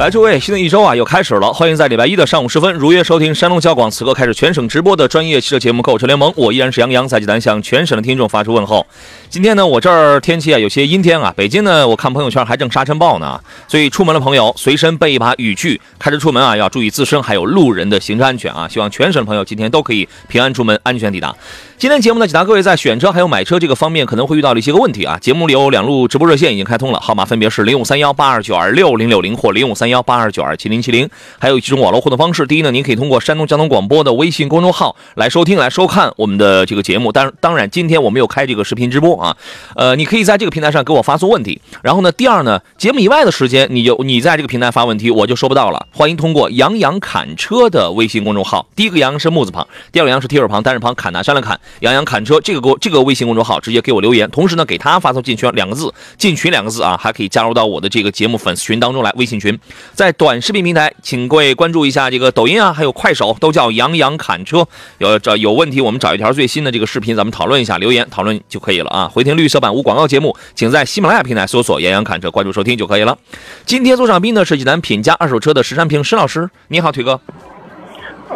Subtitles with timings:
[0.00, 8.86] 来，诸位，新的一周啊又开始了，欢迎在礼拜一的上午时分如约收听山东交广此刻开始全省直播的专业汽车节目《购车联盟》，我依然是杨洋，在济南向全省的听众发出问候。
[9.28, 18.66] 今天呢，我这儿天气啊有些阴天啊，北京呢，我看朋友圈还正沙尘暴呢，所以出门的朋友随身备一把雨具，开车出门啊要注意自身还有路人的行车安全啊。
[18.66, 21.36] 希望全省的朋友今天都可以平安出门，安全抵达。
[21.80, 25.16] 今天节目呢，解答各位在选车还有买车这个方面可能会遇到的一些个问题啊。
[25.18, 31.08] 节目里有两路直播热线已经开通了，号码分别是零五三幺八二九二六零六零或零五三幺八二九二七零七零，
[31.38, 32.46] 还有几种网络互动方式。
[32.46, 37.10] 第一呢，您可以通过山东交通广播的微信公众号来收听、来收看我们的这个节目。
[37.12, 39.34] 当当然，今天我们有开这个视频直播啊，
[39.74, 41.62] 呃，你可以在这个平台上给我发送问题。
[41.82, 45.86] 然后呢，第二呢，节目以外的时间，你就你在这个平台发问题，我就收不到了。
[45.94, 59.58] 欢迎通过杨洋侃车的微信公众号，第一个杨是木字旁，第二个杨是提手旁，单人旁，侃拿山了侃，杨洋砍车这个给我这个微信公众号直接给我留言，同时呢，给他发送进群两个字，进群两个字啊，还可以加入到我的这个节目粉丝群当中来，微信群。
[59.94, 64.66] 在短视频平台，请各位关注一下这个抖音啊，还有快手，都叫杨洋砍车。
[64.98, 69.08] 有找有问题，我们找一条最新的这个视频，咱们讨论一下，留言讨论就可以了啊。
[69.08, 73.16] 回听绿色版无广告节目，请在喜马拉雅平台搜索“杨洋砍车”，关注收听就可以了。
[73.64, 77.20] 今天做上宾的是济南品家二手车的石山平石老师，你好，腿哥。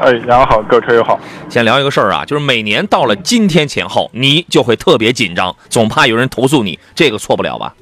[0.01, 1.19] 哎，杨好，各位车友好。
[1.49, 7.75] 先聊一个事儿啊，就是每年到了今天前后，你就会特别紧张，总怕有人投诉你，这个错不了吧？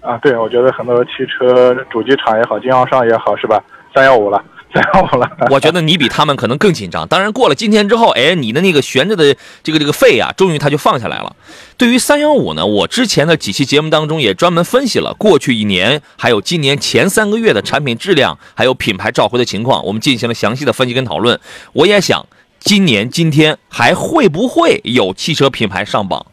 [0.00, 3.62] 啊，对，我觉得很多汽车主机厂也好，经销商也好，是吧？
[3.94, 4.42] 三幺五了，
[4.74, 5.30] 三幺五了。
[5.50, 7.06] 我觉得你比他们可能更紧张。
[7.06, 11.34] 当然，过了今天之后，哎，你的那个悬着的这个这个肺啊，终于它就放下来了。
[11.76, 21.38] 对于三幺五呢，我之前的几期节目当中也专门分析了过去一年，还有今年前三个月的产品质量，还有品牌召回的情况，我们进行了详细的分析跟讨论。
[21.72, 22.26] 我也想，
[22.58, 26.26] 今年今天还会不会有汽车品牌上榜？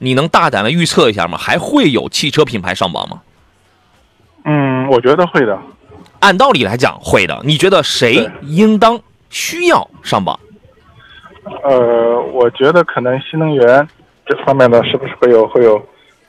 [0.00, 1.36] 你能大胆的预测一下吗？
[1.36, 3.22] 还会有汽车品牌上榜吗？
[4.44, 5.58] 嗯，我觉得会的。
[6.20, 7.40] 按道理来讲会的。
[7.44, 10.38] 你觉得谁应当需要上榜？
[11.64, 13.88] 呃，我觉得可能新能源
[14.26, 15.80] 这方面的，是不是会有会有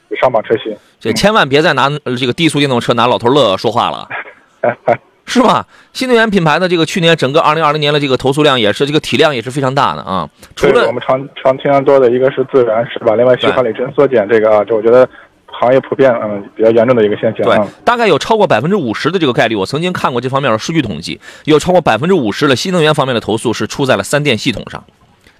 [0.07, 0.75] 有上榜车型？
[1.00, 4.07] 这千万别再拿呃这个低速电动车拿老头乐说话了，
[5.25, 5.66] 是吧？
[5.94, 10.27] 新能源品牌的这个去年整个二零二零年的这个投诉量也是这个体量也是非常大的啊。
[10.56, 13.13] 除，了我们常常听得多的一个是自燃，是吧？
[13.16, 15.07] 另外续航里程缩减这个啊，这我觉得
[15.51, 24.83] 行业普遍嗯比较严重的一个现象对啊。，大概有超过百分之五十的这个概率，我曾经看过这方面的数据统计，有超过百分之五十的新能源方面的投诉是出在了三电系统上，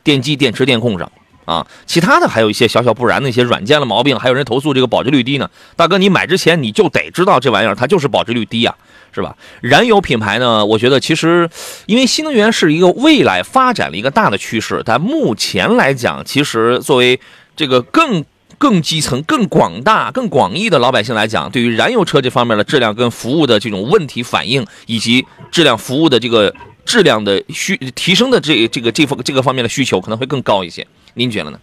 [0.04, 1.12] 电机、电池、电控上。
[1.46, 5.50] 啊，其他的还有一些小小不然的一些软件的毛病，还有人投诉这个保值率低呢。
[5.76, 8.76] 大哥，你买之前你就得知道这玩意儿它就是保值率低呀、
[9.12, 9.36] 是吧？
[9.62, 11.50] 燃油品牌呢，我觉得其实
[11.88, 17.20] 因为新能源是一个未来发展的一个大的趋势，但目前来讲，其实作为
[17.56, 18.24] 这个更
[18.60, 26.54] 更基层、更广大、更广义的老百姓来讲，对于燃油车这方面的质量跟服务的这种问题反应，以及质量服务的这个
[26.86, 30.86] 质量的需提升的这这个这方这个方面的需求可能会更高一些。
[31.16, 31.60] 您觉得呢？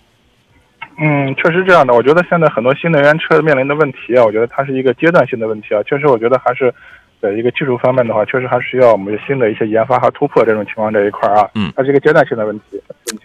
[0.99, 1.93] 嗯，确实这样的。
[1.93, 5.83] 我觉得现在很多新能源车面临的问题啊，我觉得它是一个阶段性的问题啊。
[5.83, 6.73] 确实，我觉得还是
[7.21, 11.51] 在一个技术方面的话，确实还需要我们新的一些研发和突破这种情况这一块儿啊。
[11.55, 12.81] 嗯它是一个阶段性的问题。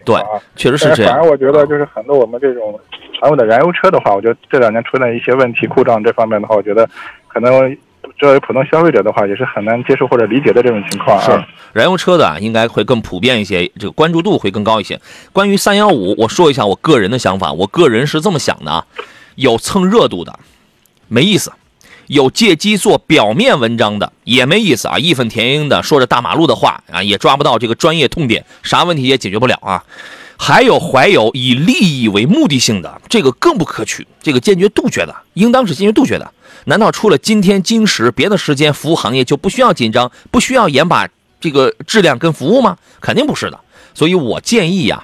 [0.05, 0.15] 对
[0.55, 1.29] 确实是这样反而。
[1.29, 2.79] 我觉得就是很多我们这种
[3.19, 6.87] 常用的燃油车的话，我觉得这两年出现一些问题、故障这方面的话，我觉得
[7.27, 7.77] 可能
[8.17, 11.23] 作为普通消费者的话，也是很难接受或者理解的这种情况啊。
[11.23, 14.99] 是燃油车的啊，应该会更普遍一些，这个关注度会更高一些。
[15.33, 18.85] 关于三幺五，我说一下我个人的想法，我个人是这么想的啊，
[19.35, 20.39] 有蹭热度的，
[21.07, 21.51] 没意思；
[22.11, 29.81] 有借机做表面文章的，也没意思啊，义愤填膺的说着大马路的话啊，也抓不到这个专业痛点，啥问题也解决不了啊。
[30.37, 36.29] 还有怀有以利益为目的性的，这个更不可取，这个坚决杜绝的，应当是坚决杜绝的。
[36.65, 41.07] 难道除了今天今时，别的时间服务行业就不需要紧张，不需要严把
[41.39, 42.75] 这个质量跟服务吗？
[42.99, 43.57] 肯定不是的。
[43.93, 45.01] 所以我建议呀、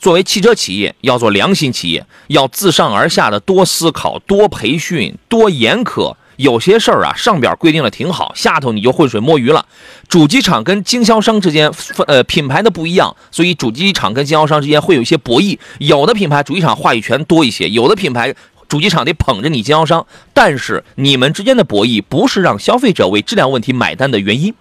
[0.00, 9.66] 作为汽车企业，要做良心企业，要自上而下的多思考、多培训、多严苛，有些事儿啊，上边规定的挺好，下头你就浑水摸鱼了。
[10.08, 11.70] 主机厂跟经销商之间，
[12.06, 15.58] 呃，品牌的不一样，所以主机厂跟经销商之间会有一些博弈。
[15.78, 18.34] 有的品牌主机厂话语权多一些，有的品牌
[18.68, 20.06] 主机厂得捧着你经销商。
[20.32, 24.54] 但是你们之间的博弈不是让消费者为质量问题买单的原因，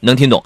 [0.00, 0.42] 能听懂？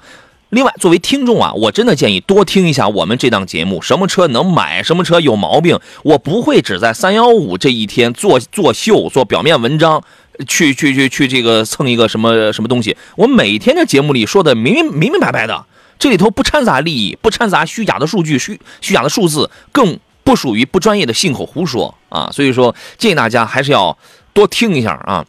[0.49, 3.81] 另外，作为听众啊，我真的建议多听一下我们这档节目。
[3.81, 10.03] 什么车能买，什么车有毛病，我不会只在三幺五这一天做做秀、做表面文章，
[10.47, 12.95] 去去去去这个蹭一个什么什么东西。
[13.15, 15.65] 我每天的节目里说的明明明明白白的，
[15.99, 22.29] 这里头不掺杂利益，不掺杂虚假的数据、虚虚假的数字，更不属于不专业的信口胡说啊。
[22.31, 23.97] 所以说，建议大家还是要
[24.33, 25.25] 多听一下啊。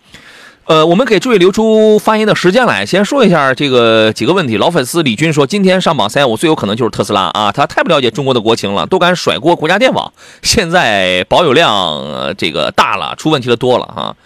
[0.65, 4.57] 呃，我们给诸位留出发言的时间来，先说一下这个几个问题。
[4.59, 10.13] 老粉丝李军说，今天上榜三幺五最有可能就是特斯拉啊，他太不了解中国的国情了，都敢甩锅国家电网。
[10.43, 14.17] 现在保有量这个大了，出问题的多了哈。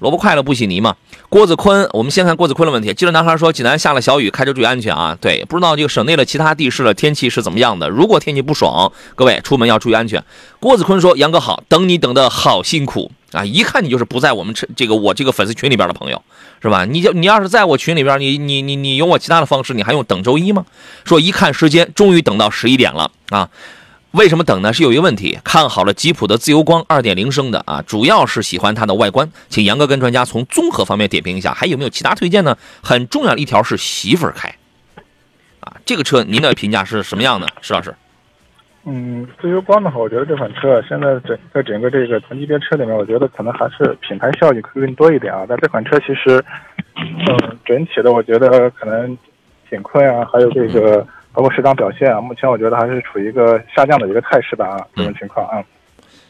[0.00, 0.96] 萝卜快乐不洗泥嘛。
[1.28, 2.88] 郭子坤，我们先看郭子坤的问题。
[2.94, 5.16] 记者男孩说，济南下了小雨，开车注意安全啊。
[5.20, 7.88] 对，不知道这个省内的其他地市的天气是怎么样的。
[7.88, 10.22] 如果天气不爽，各位出门要注意安全。
[10.60, 13.10] 郭子坤说，杨哥好，等你等的好辛苦。
[13.32, 16.22] 啊，一看你就是不在我们这这个我这个粉丝群里边的朋友，
[16.62, 16.84] 是吧？
[16.84, 20.64] 你就你要是在我群里边，你你你你用我其他的方式，你还用等周一吗？
[21.04, 23.48] 说一看时间，终于等到十一点了啊！
[24.14, 24.72] 为什么等呢？
[24.72, 32.56] 是有一个问题，看好了吉普的自由光二点零升的啊，主要是喜欢它的外观，请杨哥跟专家从综合方面点评一下，还有没有其他推荐呢？
[32.80, 34.48] 很重要的一条是媳妇儿开，
[35.58, 37.92] 啊，这个车您的评价是什么样的，石老师？
[38.84, 45.44] 嗯，自由光的话，我觉得这款车现在整在整个这个同级别车里面，我觉得可能还是品牌效益会更多一点啊。
[45.48, 46.40] 但这款车其实，
[46.94, 49.18] 嗯，整体的我觉得可能
[49.68, 51.04] 挺困啊，还有这个
[51.34, 55.58] 包括市场表现啊，目前我觉得还是处于一个下降的一个态势吧啊，这种情况啊。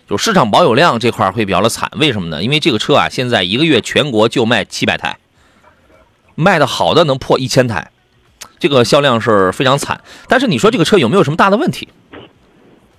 [0.09, 2.43] 就市场保有量这块会比较的惨，为什么呢？
[2.43, 5.19] 因为这个车啊，现在一个月全国就卖七百台，
[6.35, 7.91] 卖的好的能破一千台，
[8.59, 10.01] 这个销量是非常惨。
[10.27, 11.89] 但是你说这个车有没有什么大的问题？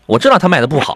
[0.06, 0.96] 我知道它卖的不好，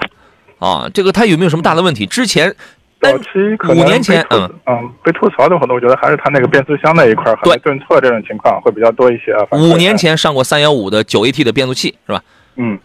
[0.60, 2.06] 啊，这个它有没有什么大的问题？
[2.06, 2.56] 之前
[3.02, 9.48] 早期可能五年前，嗯嗯，被吐槽的很多，我觉得还是它那个变速箱那一块还没顿挫这种情况会比较多一些啊。
[9.52, 12.22] 五年前上过三幺五的九 AT 的变速器是吧？
[12.58, 12.78] 嗯，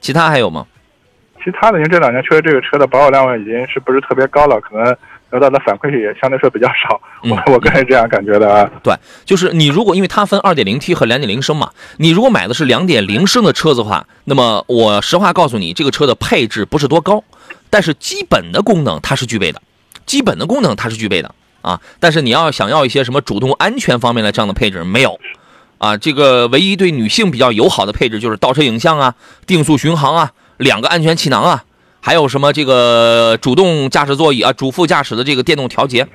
[0.00, 0.66] 其他还有吗？
[1.44, 4.96] 其他的，因为这两年确实这个车的保有量已经是不是特别高了，可能
[5.32, 7.00] 得到的反馈也相对说比较少。
[7.22, 8.70] 我我个人这样感觉的啊。
[8.84, 8.94] 对，
[9.24, 17.24] 就是你如果因为它分二点零 T 和两点零升嘛，你如果买的是两点零升的车子的话，那么我实话告诉你，这个车的配置不是多高，
[17.70, 19.62] 但是基本的功能它是具备的，
[20.04, 21.80] 基本的功能它是具备的啊。
[21.98, 25.18] 但是你要想要一些什么主动安全方面的这样的配置没有，
[25.78, 29.14] 啊，这个唯一对女性比较友好的配置就是倒车影像啊、
[29.46, 30.32] 定速巡航啊。
[30.58, 31.64] 两个安全气囊啊，
[32.04, 36.08] 还有什么这个主动驾驶座椅啊，主副驾驶的这个电动调节，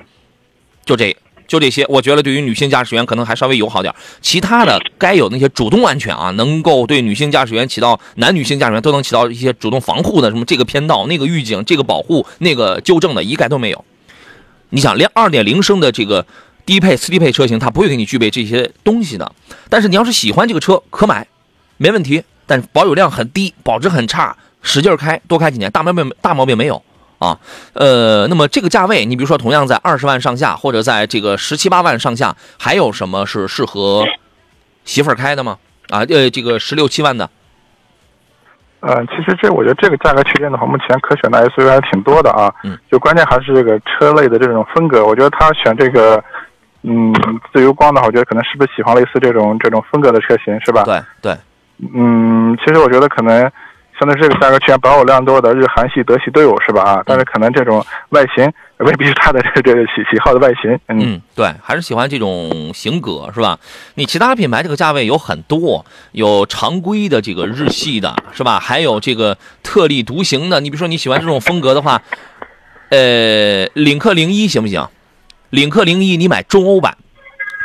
[0.84, 3.94] 就这就这些，我觉得对于女性驾驶员可能还稍微友好点。
[4.20, 13.82] 其他的该有那些主动安全啊，能够对女性驾驶员起到男女性驾驶员都能起到一些主动防护的，什么这个偏道、那个预警、这个保护、那个纠正的，一概都没有。
[14.68, 16.26] 你想，连二点零升的这个
[16.66, 19.32] 低配、次低配车型，它不会给你具备这些东西的。
[19.70, 21.26] 但是你要是喜欢这个车，可买，
[21.78, 22.22] 没问题。
[22.44, 26.82] 但是保有量很低，保值很差，使劲开，多开几年，大毛病大毛病没有
[27.18, 27.38] 啊。
[27.72, 34.04] 呃，那么这个价位，你比如说同样在二十万上下，或者在这个十七八万上下，还有什么是适合
[34.84, 35.58] 媳妇儿开的吗？
[35.90, 37.28] 啊，呃，这个十六七万的。
[38.80, 42.52] 嗯，其实这我觉得这个价格区间的话，目前可选的 SUV 还挺多的啊。
[42.62, 42.78] 嗯。
[42.90, 46.22] 就关键还是这个车类的这种风格，我觉得他选这个，
[46.82, 47.12] 嗯，
[47.52, 50.84] 自由光的话，我觉得可能是不是喜欢类似这种这种风格的车型，是吧？
[50.84, 51.36] 对对。
[51.92, 53.50] 嗯，其实我觉得可能，
[53.98, 56.82] 相对这个价格区间保有量多的日韩系、德系都有，是吧？
[56.82, 60.78] 啊，但是可能这种外形未必是他的这个喜喜好的外形。
[60.88, 63.58] 嗯，对，还是喜欢这种型格，是吧？
[63.94, 68.60] 你其他品牌这个价位有很多，有常规的这个日系的，是吧？
[68.60, 70.60] 还有这个特立独行的。
[70.60, 72.02] 你比如说你喜欢这种风格的话，
[72.90, 74.86] 呃，领克零一行不行？
[75.50, 76.96] 领克零一你买中欧版。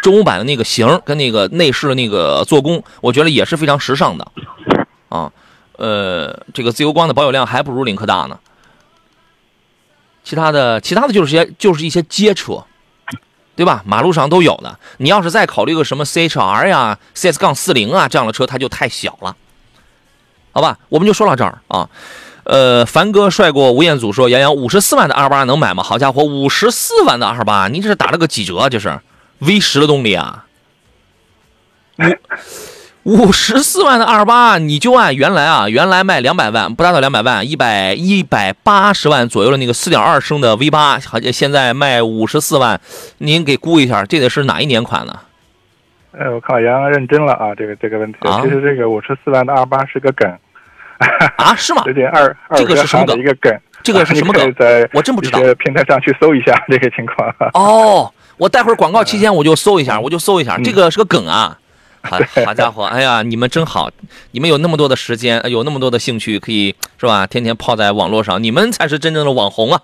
[0.02, 4.28] 中欧版的那个型跟那个内饰的那个做工，我觉得也是非常时尚的，
[5.08, 5.32] 啊，
[5.84, 8.40] 呃，这个自由光的保有量还不如领克大呢。
[10.24, 12.64] 其他的，其他的就是些就是一些街车，
[13.58, 13.84] 对吧？
[13.86, 14.80] 马路上都有的。
[15.00, 19.36] 你要是再考虑个什么 CHR 呀、CS 杠四零啊这样的车，它就太小了，
[20.54, 20.80] 好吧？
[20.88, 21.90] 我们就说到这儿啊。
[22.46, 28.70] 呃，凡哥帅过吴彦祖说：“杨洋五十四万的二八能买吗？”好家伙，五十四万的二八，你这是打了个几折？
[28.70, 29.02] 这是。
[29.40, 30.46] V 十的动力啊，
[33.04, 42.80] 五五十四万的二八，你就按原来啊，原来卖两百万，不达到两百万，一百一百八十万左右的那个四点二升的 V 八，好像现在卖五十四万，
[43.18, 45.20] 您给估一下，这得是哪一年款呢？
[46.18, 50.32] 哎，我看到杨洋认真了啊，这个这个问题，啊其实这个五十四万的二八是个梗，
[51.36, 51.84] 啊，是吗？
[51.88, 54.56] 有点二二这个是什么梗一个梗，这个是什么梗
[54.94, 57.36] 我真不知道平台上去搜一下这个情况。
[57.54, 61.58] 哦，我待会儿广告期间 我就搜一下，我就搜一下，这个是个梗啊。
[62.04, 63.90] 好，好家伙，哎呀，你们真好，
[64.32, 67.26] 你们有那么多的时间，有那么多的兴趣，可以是吧？
[67.26, 69.82] 天天泡在网络上，你们才是真正的网红啊！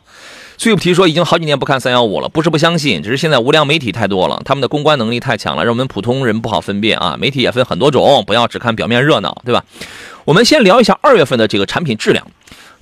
[0.57, 7.15] 崔不提说已经好几年不看三幺五了，不是不相信，只是现在无良媒体太多了，他们的公关能力太强了，让我们普通人不好分辨啊。
[7.17, 9.63] 媒体也分很多种，不要只看表面热闹，对吧？
[10.25, 12.27] 我们先聊一下二月份的这个产品质量。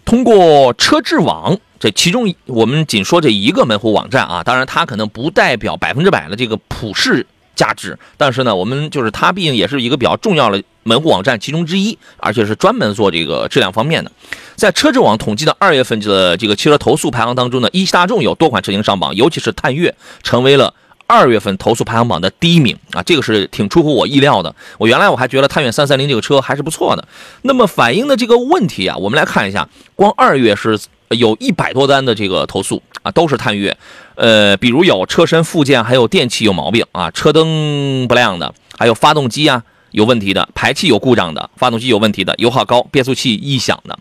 [0.03, 14.11] 通过车质网，这其中我们仅说这一个门户网站啊，当然它可能不代表百分之百的这个普世价值，但是呢，我们就是它毕竟也是一个比较重要的门户网站其中之一，而且是专门做这个质量方面的。
[14.55, 20.73] 在车质网统计的二月份的这个汽车投诉排行当中呢，一汽大众有多款车型上榜，尤其是探岳成为了。
[21.09, 24.53] 二月份投诉排行榜的第一名啊，这个是挺出乎我意料的。
[24.77, 27.07] 我原来我还觉得探岳三三零这个车还是不错的。
[27.43, 30.77] 那么反映的这个问题啊，我们来看一下，光二月是
[31.09, 33.77] 有一百多单的这个投诉啊，都是探岳。
[34.15, 43.97] 呃，比如有车身附件还有电器有毛病啊，车灯不亮的，还有发动机啊有问题的，排气有故障的，发动机有问题的，油耗高，变速器异响的。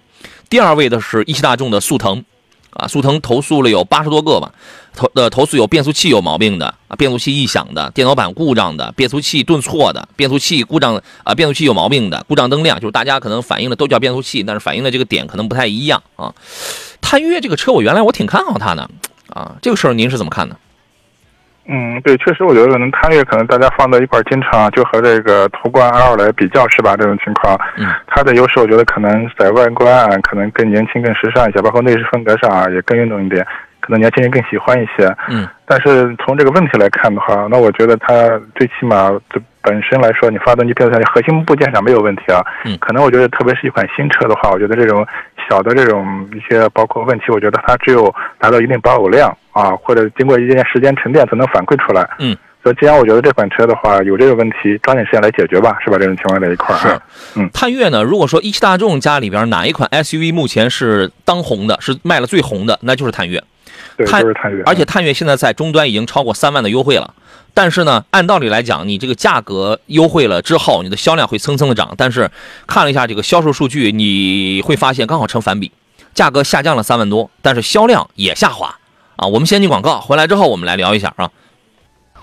[0.49, 2.25] 第二位的是一汽大众的速腾。
[2.77, 4.53] 啊，速腾投诉了有八十多个吧，
[4.95, 16.35] 投的投诉有变速器有毛病的啊，变速器异响的，电脑板故障的，变速器顿挫的，变速器故障啊，变速器有毛病的，故障灯亮，就是大家可能反映的都叫变速器，但是反映的这个点可能不太一样啊。
[17.01, 18.89] 探岳这个车，我原来我挺看好它的
[19.29, 20.57] 啊，这个事儿您是怎么看的？
[21.69, 26.97] 嗯，对，确实，我觉得可能探岳可能大家放在一块儿，经常就和这个途观 L 来比较，是吧？
[26.97, 33.45] 这种情况，嗯，它的优势我觉得可能在外观啊，可能更年轻、更时尚一些，包括内饰风格上啊，也更运动一点，
[33.81, 35.13] 可能年轻人更喜欢一些。
[35.29, 38.13] 嗯，但是从这个问题来看的话，那我觉得它
[38.55, 42.41] 最起码这本身来说，你发动机、变速箱核心部件上没有问题啊。
[42.65, 45.05] 嗯可能我觉得特别是一款新车的话，我觉得这种
[45.49, 52.09] 小的这种一些包括问题，我觉得它只有达到一定保有量啊，或者经过一定时间沉淀才能反馈出来。
[52.19, 52.37] 嗯。
[52.63, 55.97] 所以，既然我觉得这款车的话有这个问题，抓紧时间来解决吧，是吧？
[55.97, 57.03] 这种情况在一块儿啊。
[57.53, 63.41] 探岳呢，如果说一汽大众家里边哪一款 SUV 目前是当红的，是卖了最红的，那就是探岳。
[63.97, 64.65] 对，探就是探岳。
[64.67, 67.15] 而且探岳现在在终端已经超过三万的优惠了，
[67.55, 71.95] 但是呢，按道理来讲，你这个价格优惠了之后，你的销量会蹭蹭的涨。
[71.97, 72.29] 但是
[72.67, 75.71] 看了一下这个销售数据，你会发现刚好成反比，
[76.15, 78.75] 价格下降了三万多，但是销量也下滑
[79.17, 79.27] 啊。
[79.27, 81.31] 我们先进广告，回来之后我们来聊一下啊。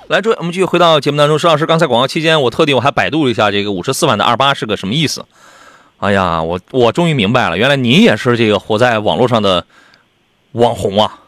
[0.07, 1.39] 来，诸位，我们继续回到节目当中。
[1.39, 5.25] 石老师刚才广告期间，我特地我还百度了一下这个五十四万的二八是个什么意思。
[5.99, 9.65] 哎呀，我我终于明白了，原来您也是这个活在网络上的
[10.51, 11.19] 网红啊，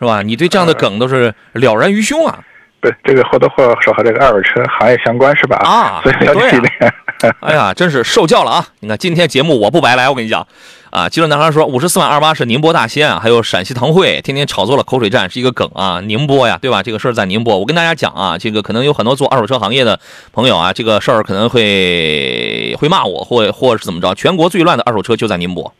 [0.00, 0.22] 是吧？
[0.22, 2.40] 你对这样的梗都是了然于胸啊。
[2.80, 5.56] 对，这个或多或少和这个二手车行业相关，是吧？
[5.58, 6.94] 啊所以要对啊提炼。
[7.40, 8.66] 哎呀，真是受教了啊！
[8.80, 10.46] 你看今天节目我不白来，我跟你讲
[10.90, 11.08] 啊。
[11.08, 16.00] 肌肉男孩说五十四万二八是宁波大仙啊，还有陕西堂会天天炒作了口水战是一个梗啊。
[16.00, 16.82] 宁波呀，对吧？
[16.82, 19.98] 这个事儿在宁波，我跟大家讲啊，这个可能有很多做二手车行业的
[20.32, 24.14] 朋友啊，这个事儿可能会会骂我，或或者是怎么着？
[24.14, 25.72] 全国最乱的二手车就在宁波，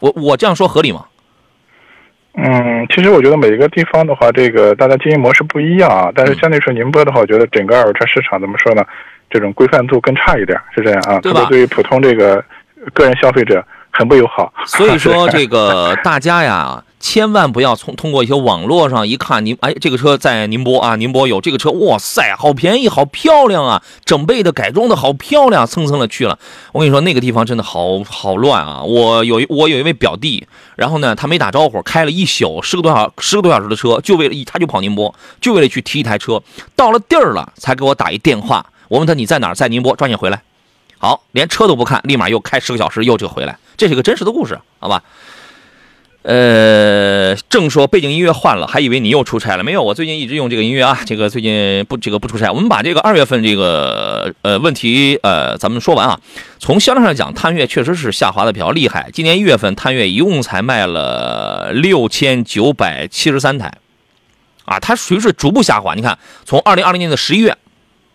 [0.00, 1.04] 我我这样说合理吗？
[2.36, 6.10] 嗯，其实我觉得每一个地方的话，这个大家经营模式不一样啊。
[6.12, 8.84] 但是相对说宁波的话，我觉得整个二手车市场怎么说呢？
[9.30, 11.20] 这种规范度更差一点，是这样啊。
[11.20, 12.44] 对吧特别对于普通这个
[12.92, 13.64] 个人消费者
[13.96, 14.52] 很不友好。
[14.66, 26.38] 所以说，这个 大家呀，千万不要从通过一些网络上一看，您哎，这个车在宁波啊，宁波有这个车，哇塞，好便宜，好漂亮啊，整备的改装的好漂亮，蹭蹭的去了。
[26.72, 28.82] 我跟你说，那个地方真的好好乱啊！
[28.82, 30.46] 我有一我有一位表弟，
[30.76, 36.42] 然后呢，他没打招呼，开了一宿十个多小十个多小时的车，就为了一他就跑宁波，就为了去提一台车，
[36.74, 40.42] 到了地儿了才给我打一电话，我问他你在哪儿，在宁波，抓紧回来。
[41.04, 45.02] 好，连车都不看，立马又开十个小时又就回来，这是个真实的故事，好吧？
[46.22, 52.50] 呃，正说背景音乐换了，还以为你又出差了，没有，我最近一直用这个音乐啊，这个最近不这个不出差。
[52.50, 56.18] 我们把这个二月份这个呃问题呃咱们说完啊。
[56.58, 59.10] 从销量上讲，探岳确实是下滑的比较厉害。
[59.12, 63.70] 今年一月份，探岳一共才卖了六千九百七十三台，
[64.64, 65.94] 啊，它属于是逐步下滑。
[65.94, 67.58] 你看，从二零二零年的十一月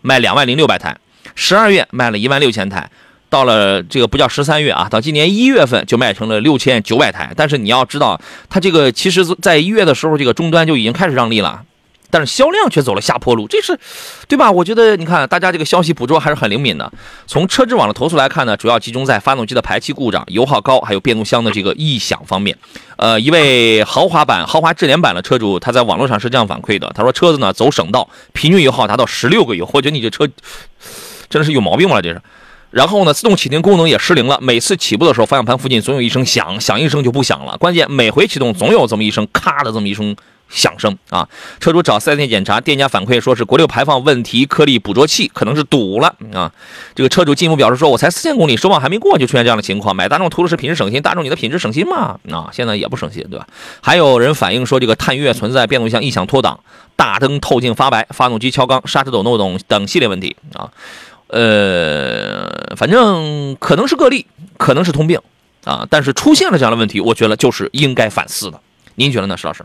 [0.00, 0.98] 卖两万零六百台，
[1.40, 2.90] 十二月卖了一万六千台。
[3.30, 7.32] 到了这个不叫十三月啊，到今年一月份就卖成了六千九百台。
[7.34, 8.20] 但是你要知道，
[8.50, 11.62] 它这个其实在一月的时候，这个终端就已经开始让利了，
[12.10, 13.78] 但是销量却走了下坡路，这是
[14.26, 14.50] 对吧？
[14.50, 16.92] 我觉得你看，大家这个消息捕捉还是很灵敏的。
[17.28, 22.58] 从车之网的投诉来看呢，主要集中在发动机的排气故障、油耗高，还有变速箱的这个异响方面。
[22.96, 30.28] 呃，一位豪华版、豪华智联版的车主，他在网络上是这样反馈的，他说车子呢走省道，平均油耗达到十六个油，我觉得你这车
[31.30, 32.20] 真的是有毛病了，这是。
[32.70, 34.38] 然后呢，自动启停功能也失灵了。
[34.42, 37.56] 每次起步的时候，方向盘附近总有一声响，响一声就不响了。
[37.56, 40.14] 关键每回启动总有这么一声咔的这么一声
[40.48, 41.28] 响声啊！
[41.58, 46.52] 车主找四 S 店检查，店家反馈说是国六排放问题，颗粒捕捉器可能是堵了啊。
[46.94, 52.18] 这个车主进一步表示说：“我才四千公里，首保还没过就出现这样的情况，买大众图的是品质省心，大众你的品质省心吗？
[52.30, 53.46] 啊，现在也不省心，对吧？”
[53.82, 56.60] 还有人反映说，这个探岳存在变速箱异响脱档、
[56.94, 60.70] 大灯透镜发白、发动机敲缸、刹车抖漏等等系列问题啊。
[61.32, 64.26] 呃，反正可能是个例，
[64.58, 65.18] 可能是通病
[65.64, 65.86] 啊。
[65.88, 68.60] 但是出现了这样的问题，我觉得就是应该反思的。
[68.96, 69.64] 您觉得呢，石老师？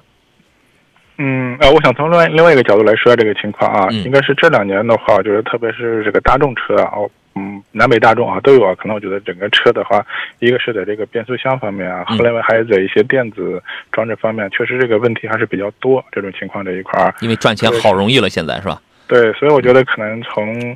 [1.17, 10.05] 嗯，呃，我想从另外另外一个角度来说这个情况啊，嗯应该是这两年的话，就是特别是这个大众车啊，哦嗯，南北大众啊都有啊，可能我觉得整个车的话，
[10.39, 16.03] 一个是在这个变速箱方面啊，嗯后来还有在一些电子装置方面，确实这个问题还是比较多。
[16.11, 18.81] 这种情况这一块儿，因为赚钱好容易了，现在是吧？
[19.07, 20.75] 对，所以我觉得可能从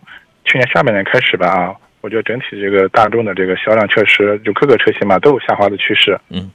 [0.49, 6.19] 去年下半年开始吧啊，我觉得整体这个大众的这个销量确实就各个车型嘛都有下滑的趋势。
[6.29, 6.49] 嗯。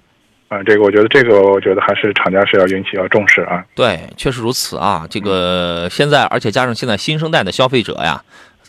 [0.49, 3.65] 啊，这个我觉得，这个我觉得还是厂家是要引起要重视啊。
[3.75, 5.07] 对，确实如此啊。
[5.09, 8.23] 这个现在，而且加上现在新生代的消费者呀，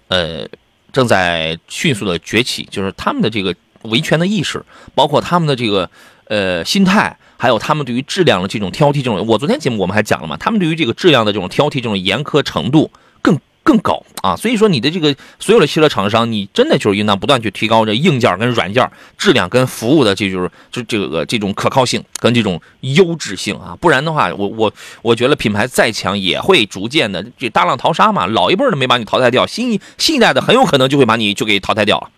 [0.08, 0.48] 呃，
[0.94, 3.53] 正在迅速的崛起，就是他们的这个
[3.84, 4.63] 维权的意识，
[4.96, 5.88] 包括他们的这个
[6.29, 12.89] 呃心态，还有他们对于质量的这种挑剔，这种我昨天节目我们还讲了嘛，他们对于这个质量的这种挑剔，这种严苛程度
[13.22, 14.34] 更更高啊。
[14.38, 23.75] 所以说，你的这个所有的汽车厂商，你真的就是应当不断去提高这硬件跟软件质量跟服务的，这就是就这个这种可靠性跟这种优质性啊。
[23.81, 32.10] 不然的话，我我我觉得品牌再强也会逐渐的这大浪淘沙嘛，老一辈的没把你淘汰掉，新新一代的很有可能就会把你就给淘汰掉了。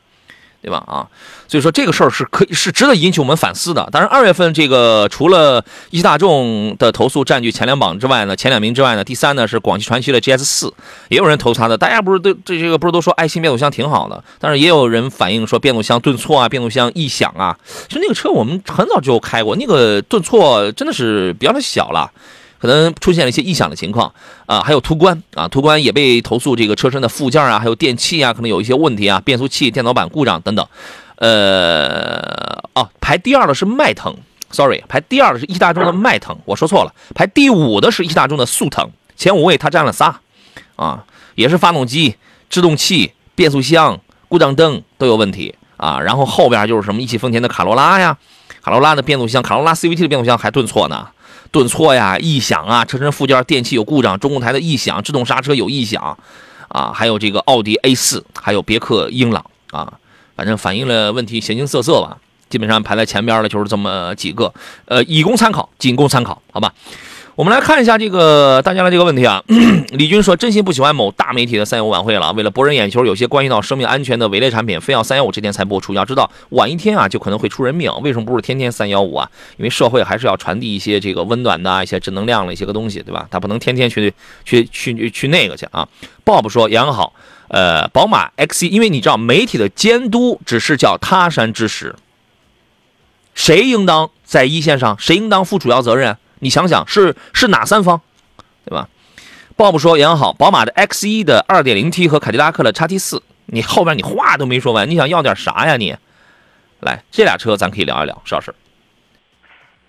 [0.67, 0.83] 对吧？
[0.86, 1.07] 啊，
[1.47, 3.88] 所以说这个事儿是可以是值得引起我们反思的。
[3.89, 10.74] 当然，二月份这个除了一汽大众的投诉占据前两榜之外呢，前两名之外呢，第三呢是广汽传祺的 GS 四，
[11.07, 11.77] 也有人投诉的。
[11.77, 17.58] 大家不是都这这个不是都说爱信变速箱挺好的，但是也有人反映说变速箱顿挫啊，变速箱异响啊。
[17.88, 22.12] 其实那个车我们很早就开过，那个顿挫真的是比较的小了。
[22.60, 24.13] 可能出现了一些异响的情况
[24.46, 30.67] 啊，还有途观啊，途观也被投诉这个车身的附件啊，还有电器啊，可能有一些问题啊，变速器、电脑板故障等等。
[31.17, 34.15] 呃，哦，排第二的是迈腾
[34.52, 40.20] ，sorry，排第二的是一汽大众的迈腾，我说错了，排第五的是一汽大众的速腾，前五位它占了仨，
[40.76, 42.15] 啊，也是发动机、
[42.50, 48.15] 制动器、变速箱、故障灯都有问题啊，然后后边就是什么一汽丰田的卡罗拉呀，
[48.62, 51.08] 卡罗拉的变速箱，卡罗拉 CVT 的变速箱还顿挫呢。
[51.51, 56.17] 顿挫呀、异响啊，车身附件电器有故障，中控台的异响，制动刹车有异响，
[56.67, 59.93] 啊，还有这个奥迪 A 四，还有别克英朗啊，
[60.36, 62.17] 反正反映了问题形形色色吧。
[62.49, 64.53] 基本上排在前边的就是这么几个，
[64.86, 66.73] 呃，以供参考，仅供参考，好吧？
[67.38, 69.43] 我们来看一下这个大家的这个问题啊。
[69.93, 75.93] 李军说，真心不喜欢某大媒体的三幺五晚会了，为了博人眼球，有些关系到生命安全的伪劣产品，非要三幺五这天才播出。
[75.93, 77.91] 要知道，晚一天啊，就可能会出人命。
[78.02, 79.30] 为什么不是天天三幺五啊？
[79.58, 83.28] 因为社会还是要传递一些这个温暖的、一些正能量的一些个东西，对吧？
[83.30, 84.12] 他不能天天去
[84.43, 85.88] 去去去那个去啊。
[86.26, 87.13] Bob 说，杨好，
[87.50, 91.93] 呃，宝马 X 一，因为你知道，媒体的监督只是叫他山之石，
[93.36, 94.97] 谁应当在一线上？
[94.97, 96.17] 谁应当负主要责任？
[96.39, 98.02] 你想想，是是哪三方，
[98.65, 98.88] 对吧
[99.58, 105.95] ？Bob 说：“杨好，宝马的 X 一的 2.0T 和凯迪拉克的 XT 四，你后边你话都没说完，你想要点啥呀你？
[106.80, 108.54] 来，这俩车咱可以聊一聊，邵老师。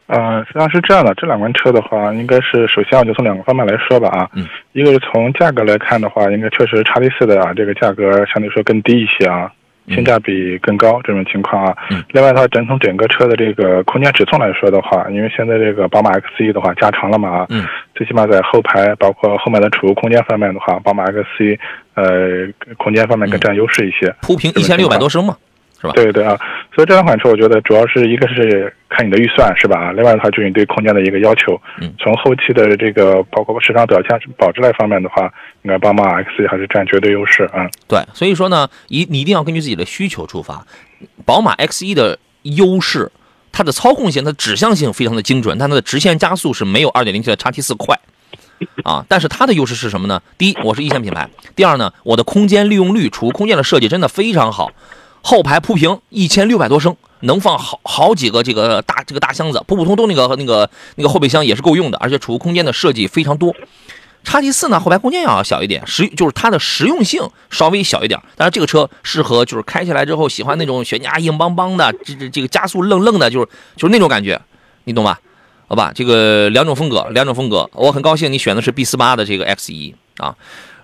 [0.06, 9.52] 呃，实际上是这样的，这两款车的话，应该是首先我就从两个方面来说吧啊，嗯，一个是从价格来看的话，应该确实叉 T 四的啊这个价格相对说更低一些啊，
[9.88, 11.76] 性价比更高这种情况啊。
[11.90, 12.02] 嗯。
[12.12, 21.58] 另外，它整从整个车的这个空间尺寸来说的话，因为现在这个宝马 X1 的话加长了嘛啊，嗯，最起码在后排包括后面的储物空间方面的话，宝马 X1
[21.94, 24.14] 呃空间方面更占优势一些。
[24.22, 25.36] 铺平一千六百多升嘛，
[25.80, 25.92] 是吧？
[25.94, 26.38] 对对对啊，
[26.74, 29.92] 所以这两款车我觉得主要是一个是看你的预算是吧？
[29.92, 31.60] 另外的话就是你对空间的一个要求。
[31.80, 37.68] 嗯从后期的这个包括市场表现保值类方面的话，应该宝马 X 还是占绝对优势啊。
[37.86, 40.66] 对，所以说呢，一你一定要根据自己的需求出发。
[41.24, 43.10] 宝马 X 一的优势，
[43.52, 47.98] 它的操控性、它的指向性非常的精准，但它的直线加速是没有 2.0T 的 x T 四快
[48.84, 49.04] 啊。
[49.08, 50.20] 但是它的优势是什么呢？
[50.36, 54.70] 第一，我是一线品牌；第二呢，我的空间利用率、储物空间的设计真的非常好，
[55.28, 56.96] 后排铺平一千六百多升。
[57.20, 63.52] 能放好好几个这个大这个大箱子，普普通通那个那个那个后备箱也是够用的，而且储物空间的设计非常多。
[64.22, 68.20] 叉 T 四呢，后排空间要小一点，实就是它的实用性稍微小一点。
[68.36, 74.40] 但是这个车适合就是开起来之后喜欢那种悬架硬邦邦的，这这这个加速愣愣的，就是就是那种感觉，
[74.84, 75.18] 你懂吧？
[75.66, 80.36] 好吧，这个两种风格，两种风格，我很高兴你选的是 B 四八的这个 X 一啊。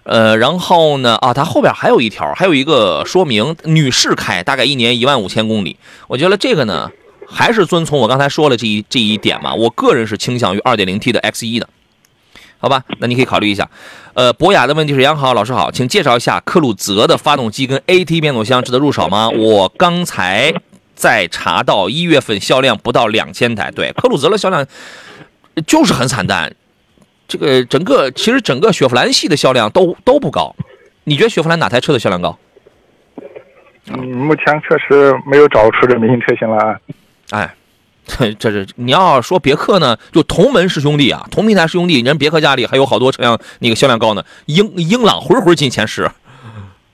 [0.04, 1.16] 呃，然后呢？
[1.16, 5.76] 啊，它后边还有一条，还有一个说明，女士开大概一年一万五千公里。
[6.08, 6.90] 我觉得这个呢，
[7.26, 9.54] 还是遵从我刚才说了这一这一点嘛。
[9.54, 11.66] 我个人是倾向于二点零 T 的 X 一的，
[12.58, 12.84] 好吧？
[12.98, 13.68] 那你可以考虑一下。
[14.12, 19.30] 呃，博雅的问题是：杨好，老师好，请介绍一下科鲁泽的发动机跟 AT 变速箱值得入手吗？
[19.30, 20.52] 我刚才
[20.94, 24.66] 在查到一月份销量不到两千台，对，科鲁泽的销量
[25.66, 26.54] 就是很惨淡。
[27.26, 30.54] 这个整个其实整个雪佛兰系的销量都都不高，
[31.04, 32.38] 你觉得雪佛兰哪台车的销量高？
[33.86, 36.78] 嗯，目前确实没有找出这明星车型来。
[37.30, 37.54] 哎，
[38.06, 46.10] 这 这是你要说别克呢，就同门师兄弟啊，同平台师兄弟，人别克家里还有好多车辆那个销量高呢，英英朗回回进前十，